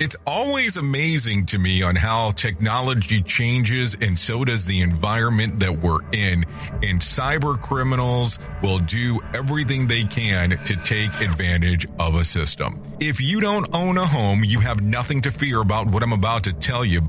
[0.00, 5.70] It's always amazing to me on how technology changes and so does the environment that
[5.70, 6.42] we're in.
[6.82, 12.82] And cyber criminals will do everything they can to take advantage of a system.
[12.98, 16.42] If you don't own a home, you have nothing to fear about what I'm about
[16.44, 17.08] to tell you.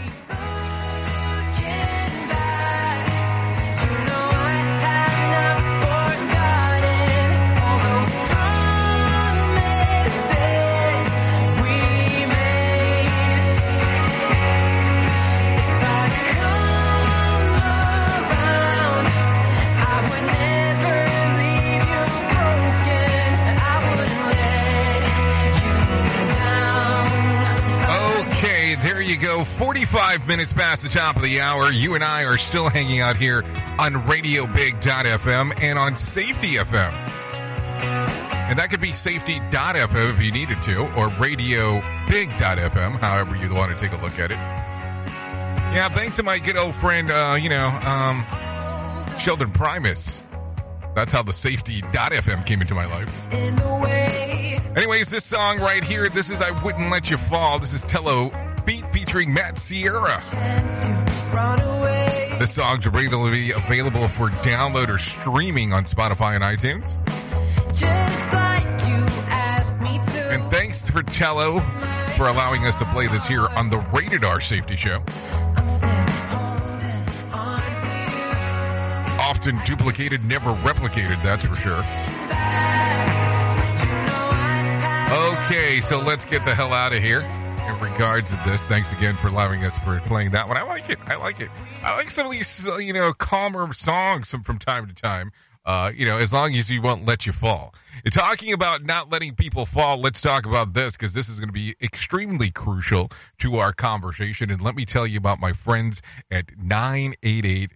[29.27, 29.45] There go.
[29.45, 31.71] 45 minutes past the top of the hour.
[31.71, 33.43] You and I are still hanging out here
[33.79, 36.93] on RadioBig.fm and on Safety FM.
[38.49, 43.83] And that could be safety.fm if you needed to, or radiobig.fm, however you want to
[43.83, 44.39] take a look at it.
[45.75, 48.25] Yeah, thanks to my good old friend, uh, you know, um,
[49.19, 50.25] Sheldon Primus.
[50.95, 53.33] That's how the safety.fm came into my life.
[54.77, 57.59] Anyways, this song right here, this is I Wouldn't Let You Fall.
[57.59, 58.31] This is Tello
[58.67, 60.21] Beat featuring Matt Sierra.
[62.39, 66.99] The song Jabrita will be available for download or streaming on Spotify and iTunes.
[68.33, 68.67] Like
[70.33, 71.61] and thanks for Tello
[72.17, 75.01] for allowing us to play this here on the Rated R Safety Show.
[79.21, 81.83] Often duplicated, never replicated, that's for sure.
[85.39, 87.25] Okay, so let's get the hell out of here.
[87.67, 90.57] In regards to this, thanks again for allowing us for playing that one.
[90.57, 90.99] I like it.
[91.07, 91.51] I like it.
[91.83, 95.33] I like some of these, uh, you know, calmer songs from, from time to time.
[95.65, 97.75] Uh, you know, as long as you won't let you fall.
[98.13, 101.53] Talking about not letting people fall, let's talk about this because this is going to
[101.53, 103.09] be extremely crucial
[103.39, 104.49] to our conversation.
[104.49, 107.73] And let me tell you about my friends at 988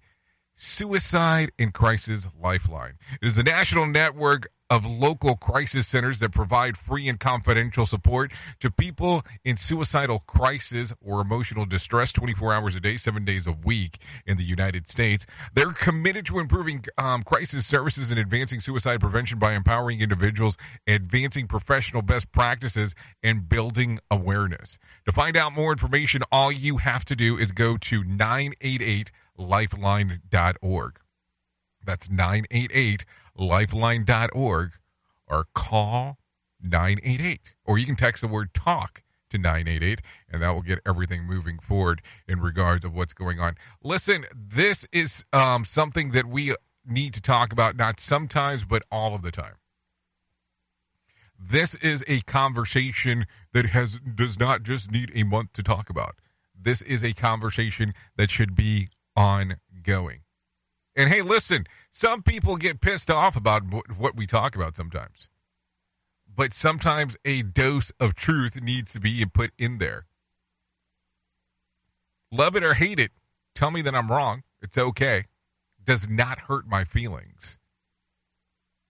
[0.55, 2.95] Suicide and Crisis Lifeline.
[3.21, 8.31] It is the national network of local crisis centers that provide free and confidential support
[8.61, 13.53] to people in suicidal crisis or emotional distress 24 hours a day, seven days a
[13.53, 15.27] week in the United States.
[15.53, 20.57] They're committed to improving um, crisis services and advancing suicide prevention by empowering individuals,
[20.87, 24.79] advancing professional best practices, and building awareness.
[25.07, 31.01] To find out more information, all you have to do is go to 988lifeline.org.
[31.85, 33.05] That's 988
[33.41, 34.73] lifeline.org
[35.27, 36.19] or call
[36.63, 41.25] 988 or you can text the word talk to 988 and that will get everything
[41.25, 43.55] moving forward in regards of what's going on.
[43.83, 49.15] Listen this is um, something that we need to talk about not sometimes but all
[49.15, 49.55] of the time.
[51.39, 53.25] This is a conversation
[53.55, 56.17] that has does not just need a month to talk about.
[56.55, 60.21] This is a conversation that should be ongoing.
[60.97, 63.63] And hey listen some people get pissed off about
[63.97, 65.29] what we talk about sometimes.
[66.35, 70.07] But sometimes a dose of truth needs to be put in there.
[72.33, 73.11] Love it or hate it,
[73.55, 74.43] tell me that I'm wrong.
[74.63, 75.25] It's okay.
[75.83, 77.59] Does not hurt my feelings.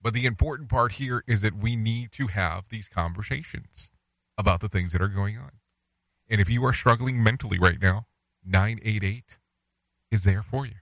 [0.01, 3.89] But the important part here is that we need to have these conversations
[4.37, 5.51] about the things that are going on.
[6.29, 8.05] And if you are struggling mentally right now,
[8.45, 9.39] 988
[10.11, 10.75] is there for you.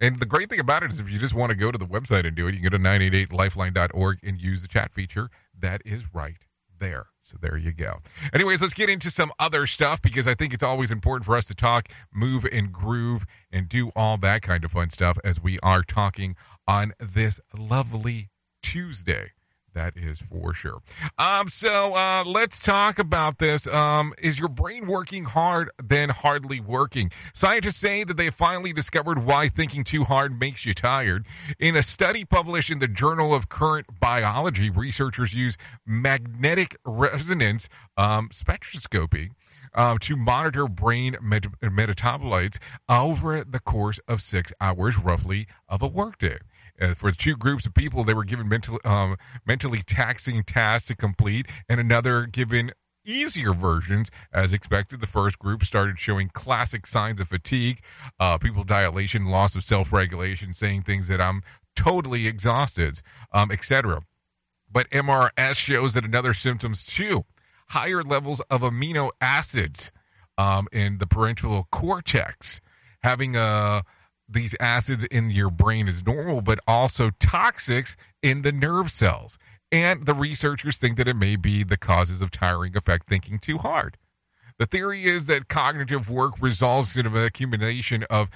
[0.00, 1.86] And the great thing about it is if you just want to go to the
[1.86, 5.28] website and do it, you can go to 988lifeline.org and use the chat feature.
[5.58, 6.38] That is right
[6.78, 7.06] there.
[7.20, 7.98] So there you go.
[8.32, 11.44] Anyways, let's get into some other stuff because I think it's always important for us
[11.46, 15.58] to talk, move, and groove and do all that kind of fun stuff as we
[15.62, 16.34] are talking
[16.66, 18.30] on this lovely
[18.62, 19.32] Tuesday.
[19.72, 20.78] That is for sure.
[21.18, 23.66] Um, so uh, let's talk about this.
[23.66, 27.10] Um, is your brain working hard, then hardly working?
[27.34, 31.26] Scientists say that they finally discovered why thinking too hard makes you tired.
[31.58, 35.56] In a study published in the Journal of Current Biology, researchers use
[35.86, 39.30] magnetic resonance um, spectroscopy.
[39.72, 42.58] Uh, to monitor brain met- metabolites
[42.88, 46.38] over the course of six hours, roughly, of a workday.
[46.80, 49.16] Uh, for two groups of people, they were given mental, um,
[49.46, 52.72] mentally taxing tasks to complete, and another given
[53.04, 54.10] easier versions.
[54.32, 57.80] As expected, the first group started showing classic signs of fatigue,
[58.18, 61.42] uh, pupil dilation, loss of self regulation, saying things that I'm
[61.76, 63.00] totally exhausted,
[63.32, 64.02] um, etc.
[64.70, 67.24] But MRS shows that another symptoms too
[67.70, 69.92] higher levels of amino acids
[70.36, 72.60] um, in the parental cortex,
[73.02, 73.82] having a
[74.30, 79.38] these acids in your brain is normal, but also toxics in the nerve cells.
[79.72, 83.58] And the researchers think that it may be the causes of tiring effect thinking too
[83.58, 83.96] hard.
[84.60, 88.28] The theory is that cognitive work results in an accumulation of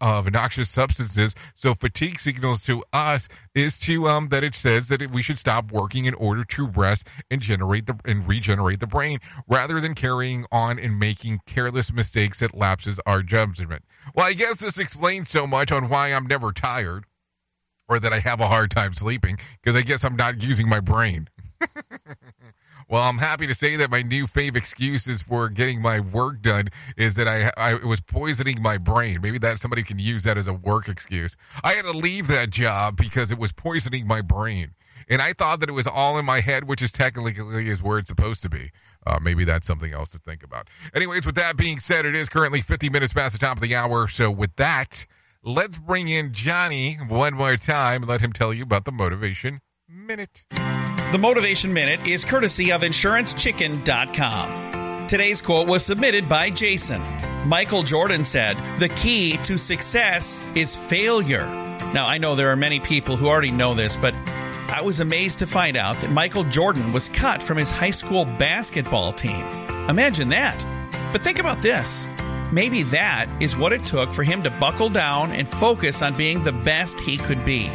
[0.00, 1.34] of noxious substances.
[1.56, 5.72] So fatigue signals to us is to um that it says that we should stop
[5.72, 9.18] working in order to rest and generate the and regenerate the brain
[9.48, 13.82] rather than carrying on and making careless mistakes that lapses our judgment.
[14.14, 17.06] Well, I guess this explains so much on why I'm never tired
[17.88, 20.78] or that I have a hard time sleeping because I guess I'm not using my
[20.78, 21.28] brain.
[22.92, 26.68] Well, I'm happy to say that my new fave excuses for getting my work done
[26.98, 29.20] is that I, I was poisoning my brain.
[29.22, 31.34] Maybe that somebody can use that as a work excuse.
[31.64, 34.74] I had to leave that job because it was poisoning my brain.
[35.08, 37.96] And I thought that it was all in my head, which is technically is where
[37.96, 38.70] it's supposed to be.
[39.06, 40.68] Uh, maybe that's something else to think about.
[40.94, 43.74] Anyways, with that being said, it is currently 50 minutes past the top of the
[43.74, 44.06] hour.
[44.06, 45.06] So with that,
[45.42, 49.62] let's bring in Johnny one more time and let him tell you about the motivation
[49.88, 50.44] minute.
[51.12, 55.06] The Motivation Minute is courtesy of InsuranceChicken.com.
[55.08, 57.02] Today's quote was submitted by Jason.
[57.46, 61.44] Michael Jordan said, The key to success is failure.
[61.92, 64.14] Now, I know there are many people who already know this, but
[64.70, 68.24] I was amazed to find out that Michael Jordan was cut from his high school
[68.24, 69.44] basketball team.
[69.90, 70.64] Imagine that.
[71.12, 72.08] But think about this.
[72.52, 76.42] Maybe that is what it took for him to buckle down and focus on being
[76.42, 77.70] the best he could be.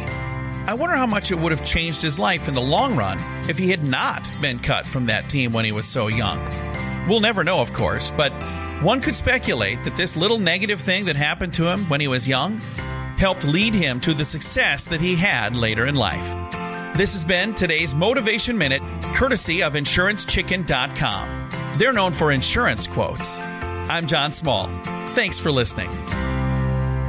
[0.68, 3.16] I wonder how much it would have changed his life in the long run
[3.48, 6.46] if he had not been cut from that team when he was so young.
[7.08, 8.30] We'll never know, of course, but
[8.82, 12.28] one could speculate that this little negative thing that happened to him when he was
[12.28, 12.58] young
[13.16, 16.36] helped lead him to the success that he had later in life.
[16.98, 18.82] This has been today's Motivation Minute,
[19.14, 21.48] courtesy of InsuranceChicken.com.
[21.78, 23.40] They're known for insurance quotes.
[23.40, 24.68] I'm John Small.
[25.14, 25.88] Thanks for listening.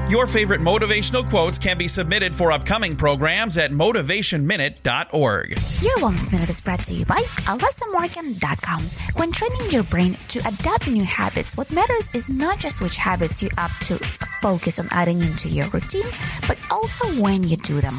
[0.10, 5.50] Your favorite motivational quotes can be submitted for upcoming programs at motivationminute.org.
[5.84, 8.82] Your Wellness Minute is brought to you by AlysaMorgan.com.
[9.14, 13.44] When training your brain to adapt new habits, what matters is not just which habits
[13.44, 13.98] you opt to
[14.42, 16.08] focus on adding into your routine,
[16.48, 17.94] but also when you do them.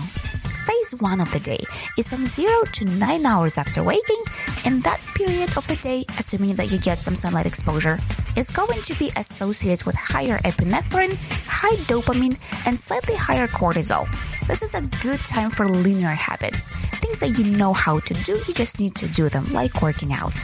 [0.67, 1.61] Phase one of the day
[1.97, 4.23] is from 0 to 9 hours after waking,
[4.65, 7.99] and that period of the day, assuming that you get some sunlight exposure,
[8.37, 11.15] is going to be associated with higher epinephrine,
[11.47, 12.37] high dopamine,
[12.67, 14.07] and slightly higher cortisol.
[14.47, 16.69] This is a good time for linear habits,
[17.01, 20.13] things that you know how to do, you just need to do them, like working
[20.13, 20.37] out.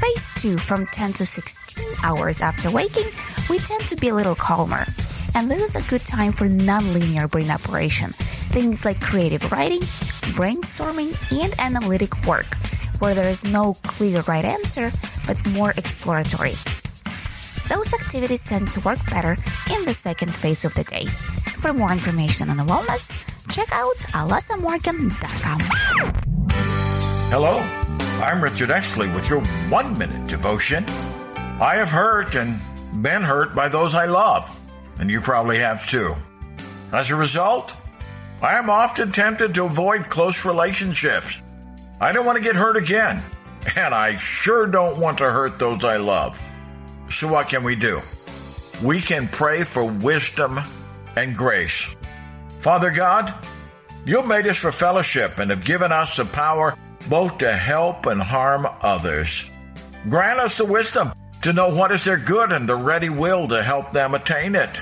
[0.00, 3.08] Phase 2 from 10 to 16 hours after waking,
[3.50, 4.84] we tend to be a little calmer.
[5.34, 9.80] And this is a good time for non-linear brain operation, things like creative writing,
[10.32, 11.12] brainstorming,
[11.44, 12.46] and analytic work,
[13.00, 14.90] where there is no clear right answer,
[15.26, 16.54] but more exploratory.
[17.68, 19.36] Those activities tend to work better
[19.72, 21.04] in the second phase of the day.
[21.06, 23.14] For more information on wellness,
[23.54, 25.60] check out alasamorgan.com.
[27.30, 27.89] Hello,
[28.22, 30.84] I'm Richard Exley with your one minute devotion.
[31.58, 32.60] I have hurt and
[33.02, 34.58] been hurt by those I love,
[34.98, 36.14] and you probably have too.
[36.92, 37.74] As a result,
[38.42, 41.40] I am often tempted to avoid close relationships.
[41.98, 43.22] I don't want to get hurt again,
[43.74, 46.38] and I sure don't want to hurt those I love.
[47.08, 48.00] So, what can we do?
[48.84, 50.60] We can pray for wisdom
[51.16, 51.96] and grace.
[52.48, 53.32] Father God,
[54.04, 56.76] you made us for fellowship and have given us the power
[57.08, 59.50] both to help and harm others.
[60.08, 63.62] Grant us the wisdom to know what is their good and the ready will to
[63.62, 64.80] help them attain it.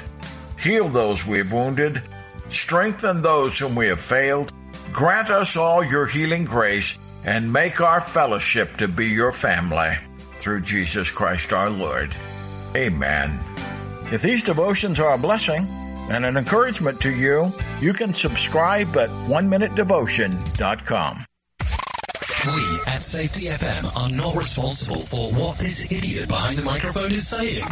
[0.58, 2.02] Heal those we have wounded,
[2.48, 4.52] strengthen those whom we have failed,
[4.92, 9.94] grant us all your healing grace, and make our fellowship to be your family.
[10.38, 12.14] Through Jesus Christ our Lord.
[12.76, 13.38] Amen.
[14.10, 15.66] If these devotions are a blessing
[16.10, 21.27] and an encouragement to you, you can subscribe at oneminutedevotion.com.
[22.54, 27.28] We at Safety FM are not responsible for what this idiot behind the microphone is
[27.28, 27.62] saying.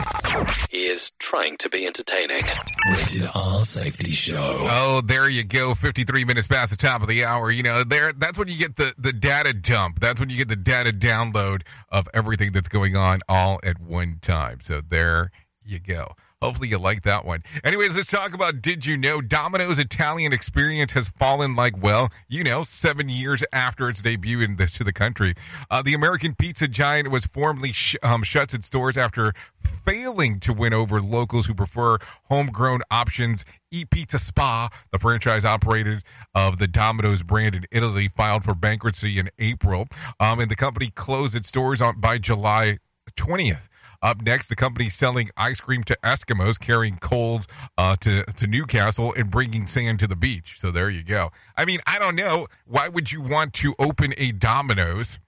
[0.71, 2.43] He is trying to be entertaining.
[2.91, 4.37] Rated R Safety Show.
[4.37, 5.75] Oh, there you go.
[5.75, 7.51] 53 minutes past the top of the hour.
[7.51, 10.01] You know, there that's when you get the, the data dump.
[10.01, 14.19] That's when you get the data download of everything that's going on all at one
[14.21, 14.61] time.
[14.61, 15.31] So there
[15.65, 16.09] you go.
[16.47, 17.43] Hopefully you like that one.
[17.65, 19.21] Anyways, let's talk about Did You Know?
[19.21, 24.85] Domino's Italian experience has fallen like, well, you know, seven years after its debut into
[24.85, 25.35] the, country.
[25.69, 30.53] Uh, the American pizza giant was formally sh- um, shuts its doors after failing to
[30.53, 33.45] win over locals who prefer homegrown options.
[33.75, 39.31] ePizza SpA, the franchise operated of the Domino's brand in Italy, filed for bankruptcy in
[39.41, 39.89] April.
[40.21, 42.79] Um, and the company closed its doors on, by July
[43.17, 43.67] 20th.
[44.03, 47.47] Up next, the company selling ice cream to Eskimos, carrying coals
[47.79, 50.59] uh, to to Newcastle, and bringing sand to the beach.
[50.59, 51.31] So there you go.
[51.57, 55.19] I mean, I don't know why would you want to open a Domino's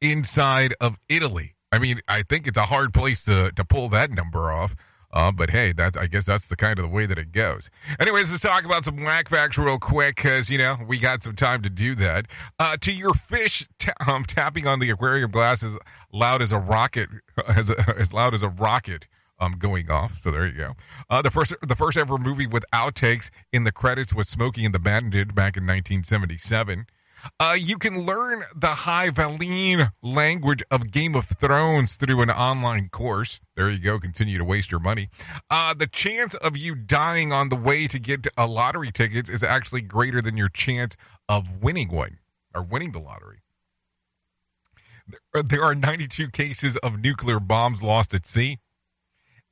[0.00, 1.54] inside of Italy?
[1.72, 4.74] I mean, I think it's a hard place to to pull that number off.
[5.16, 7.70] Uh, but hey, that's I guess that's the kind of the way that it goes.
[7.98, 11.34] Anyways, let's talk about some whack facts real quick because you know we got some
[11.34, 12.26] time to do that.
[12.58, 15.78] Uh, to your fish ta- um, tapping on the aquarium glass is
[16.12, 17.08] loud as a rocket,
[17.48, 19.08] as a, as loud as a rocket.
[19.38, 20.16] Um, going off.
[20.16, 20.72] So there you go.
[21.10, 24.74] Uh, the first, the first ever movie with outtakes in the credits was Smokey and
[24.74, 26.86] the Bandit back in 1977.
[27.38, 32.88] Uh, you can learn the High Valyrian language of Game of Thrones through an online
[32.88, 33.40] course.
[33.56, 33.98] There you go.
[33.98, 35.08] Continue to waste your money.
[35.50, 39.42] Uh, the chance of you dying on the way to get a lottery tickets is
[39.42, 40.96] actually greater than your chance
[41.28, 42.18] of winning one
[42.54, 43.38] or winning the lottery.
[45.32, 48.58] There- are 92 cases of nuclear bombs lost at sea.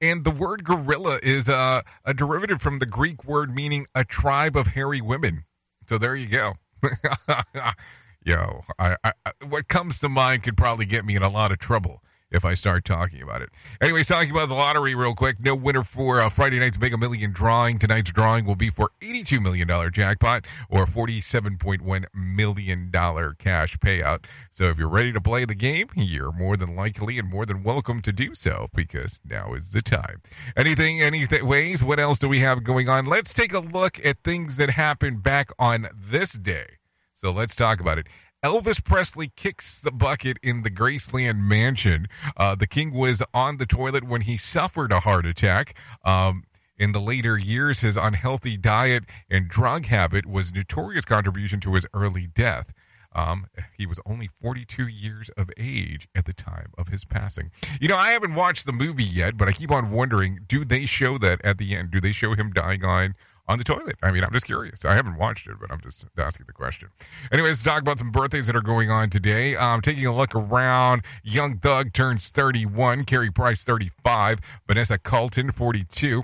[0.01, 4.57] And the word gorilla is uh, a derivative from the Greek word meaning a tribe
[4.57, 5.45] of hairy women.
[5.89, 6.55] So there you go.
[8.24, 9.12] Yo, I, I,
[9.47, 12.03] what comes to mind could probably get me in a lot of trouble
[12.35, 13.51] if I start talking about it.
[13.80, 15.39] Anyways, talking about the lottery real quick.
[15.41, 17.78] No winner for uh, Friday night's Mega Million drawing.
[17.78, 22.91] Tonight's drawing will be for $82 million jackpot or $47.1 million
[23.39, 24.24] cash payout.
[24.51, 27.62] So if you're ready to play the game, you're more than likely and more than
[27.62, 30.20] welcome to do so because now is the time.
[30.57, 31.85] Anything, anything, ways?
[31.85, 33.05] What else do we have going on?
[33.05, 36.78] Let's take a look at things that happened back on this day.
[37.14, 38.07] So let's talk about it.
[38.45, 42.07] Elvis Presley kicks the bucket in the Graceland mansion.
[42.37, 45.75] Uh, the king was on the toilet when he suffered a heart attack.
[46.05, 46.45] Um,
[46.77, 51.87] In the later years, his unhealthy diet and drug habit was notorious contribution to his
[51.95, 52.75] early death.
[53.15, 53.47] Um,
[53.79, 57.51] he was only 42 years of age at the time of his passing.
[57.81, 60.85] You know, I haven't watched the movie yet, but I keep on wondering: Do they
[60.85, 61.93] show that at the end?
[61.93, 63.15] Do they show him dying on
[63.47, 63.97] on the toilet?
[64.03, 64.85] I mean, I'm just curious.
[64.85, 66.89] I haven't watched it, but I'm just asking the question.
[67.33, 69.57] Anyways, talk about some birthdays that are going on today.
[69.57, 76.23] Um, taking a look around, Young Thug turns 31, Carrie Price 35, Vanessa Carlton 42.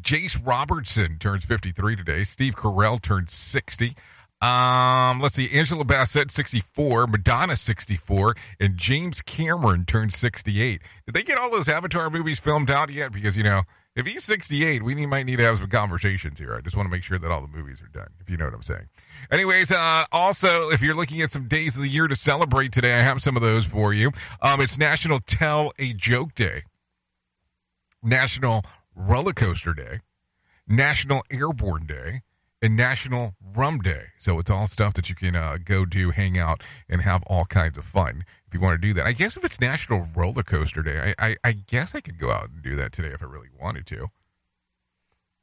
[0.00, 2.24] Jase Robertson turns 53 today.
[2.24, 3.94] Steve Carell turns 60.
[4.40, 10.80] Um, let's see, Angela Bassett, 64, Madonna, 64, and James Cameron turned 68.
[11.06, 13.12] Did they get all those Avatar movies filmed out yet?
[13.12, 13.62] Because, you know,
[13.94, 16.54] if he's 68, we need, might need to have some conversations here.
[16.54, 18.46] I just want to make sure that all the movies are done, if you know
[18.46, 18.88] what I'm saying.
[19.30, 22.94] Anyways, uh, also, if you're looking at some days of the year to celebrate today,
[22.94, 24.10] I have some of those for you.
[24.40, 26.62] Um, it's National Tell a Joke Day,
[28.02, 28.62] National
[28.94, 30.00] Roller Coaster Day,
[30.66, 32.22] National Airborne Day,
[32.62, 34.04] and National Rum Day.
[34.18, 37.44] So it's all stuff that you can uh, go do, hang out, and have all
[37.44, 39.04] kinds of fun if you want to do that.
[39.06, 42.30] I guess if it's National Roller Coaster Day, I, I, I guess I could go
[42.30, 44.08] out and do that today if I really wanted to.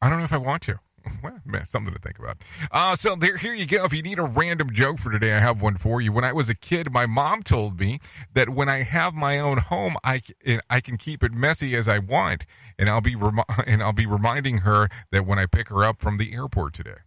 [0.02, 0.80] I don't know if I want to.
[1.24, 2.38] Well, man, something to think about.
[2.72, 3.84] Uh, so there, here you go.
[3.86, 6.12] If you need a random joke for today, I have one for you.
[6.12, 8.00] When I was a kid, my mom told me
[8.34, 10.22] that when I have my own home, I
[10.70, 12.46] I can keep it messy as I want,
[12.78, 16.00] and I'll be remi- and I'll be reminding her that when I pick her up
[16.00, 16.98] from the airport today.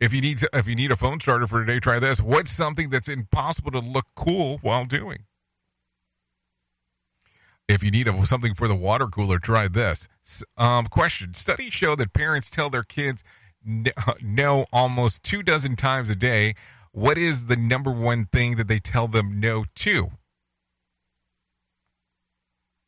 [0.00, 2.20] If you need to, if you need a phone starter for today, try this.
[2.20, 5.24] What's something that's impossible to look cool while doing?
[7.68, 10.08] If you need a, something for the water cooler, try this.
[10.58, 13.22] Um, question: Studies show that parents tell their kids
[14.20, 16.54] no almost two dozen times a day.
[16.92, 20.10] What is the number one thing that they tell them no to?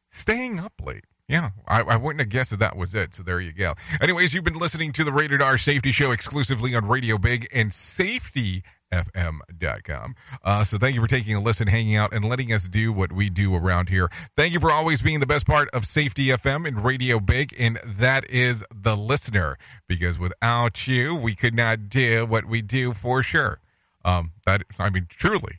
[0.09, 1.05] Staying up late.
[1.29, 3.12] Yeah, I, I, wouldn't have guessed that that was it.
[3.12, 3.74] So there you go.
[4.01, 7.72] Anyways, you've been listening to the Rated R Safety Show exclusively on Radio Big and
[7.72, 10.14] SafetyFM.com.
[10.45, 13.11] Uh, so thank you for taking a listen, hanging out, and letting us do what
[13.11, 14.09] we do around here.
[14.37, 17.81] Thank you for always being the best part of Safety FM and Radio Big, and
[17.85, 19.59] that is the listener.
[19.89, 23.59] Because without you, we could not do what we do for sure.
[24.05, 25.59] Um, that I mean, truly,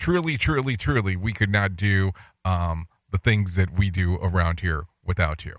[0.00, 2.10] truly, truly, truly, we could not do
[2.44, 5.56] um, the things that we do around here without you.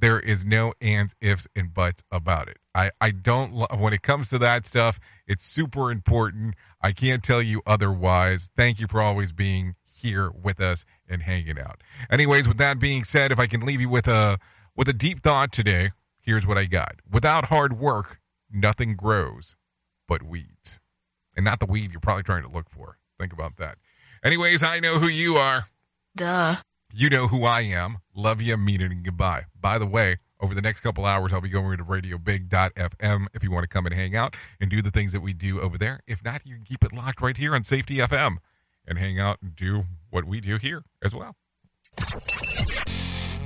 [0.00, 2.58] There is no ands, ifs, and buts about it.
[2.74, 6.54] I, I don't, love when it comes to that stuff, it's super important.
[6.80, 8.50] I can't tell you otherwise.
[8.56, 11.82] Thank you for always being here with us and hanging out.
[12.10, 14.38] Anyways, with that being said, if I can leave you with a,
[14.76, 15.90] with a deep thought today,
[16.20, 16.96] here's what I got.
[17.10, 19.56] Without hard work, nothing grows
[20.06, 20.80] but weeds.
[21.34, 22.98] And not the weed you're probably trying to look for.
[23.18, 23.78] Think about that.
[24.24, 25.66] Anyways, I know who you are.
[26.16, 26.56] Duh.
[26.92, 27.98] You know who I am.
[28.14, 29.44] Love you, mean it, and goodbye.
[29.60, 33.50] By the way, over the next couple hours, I'll be going to radiobig.fm if you
[33.50, 36.00] want to come and hang out and do the things that we do over there.
[36.06, 38.38] If not, you can keep it locked right here on Safety FM
[38.86, 41.36] and hang out and do what we do here as well.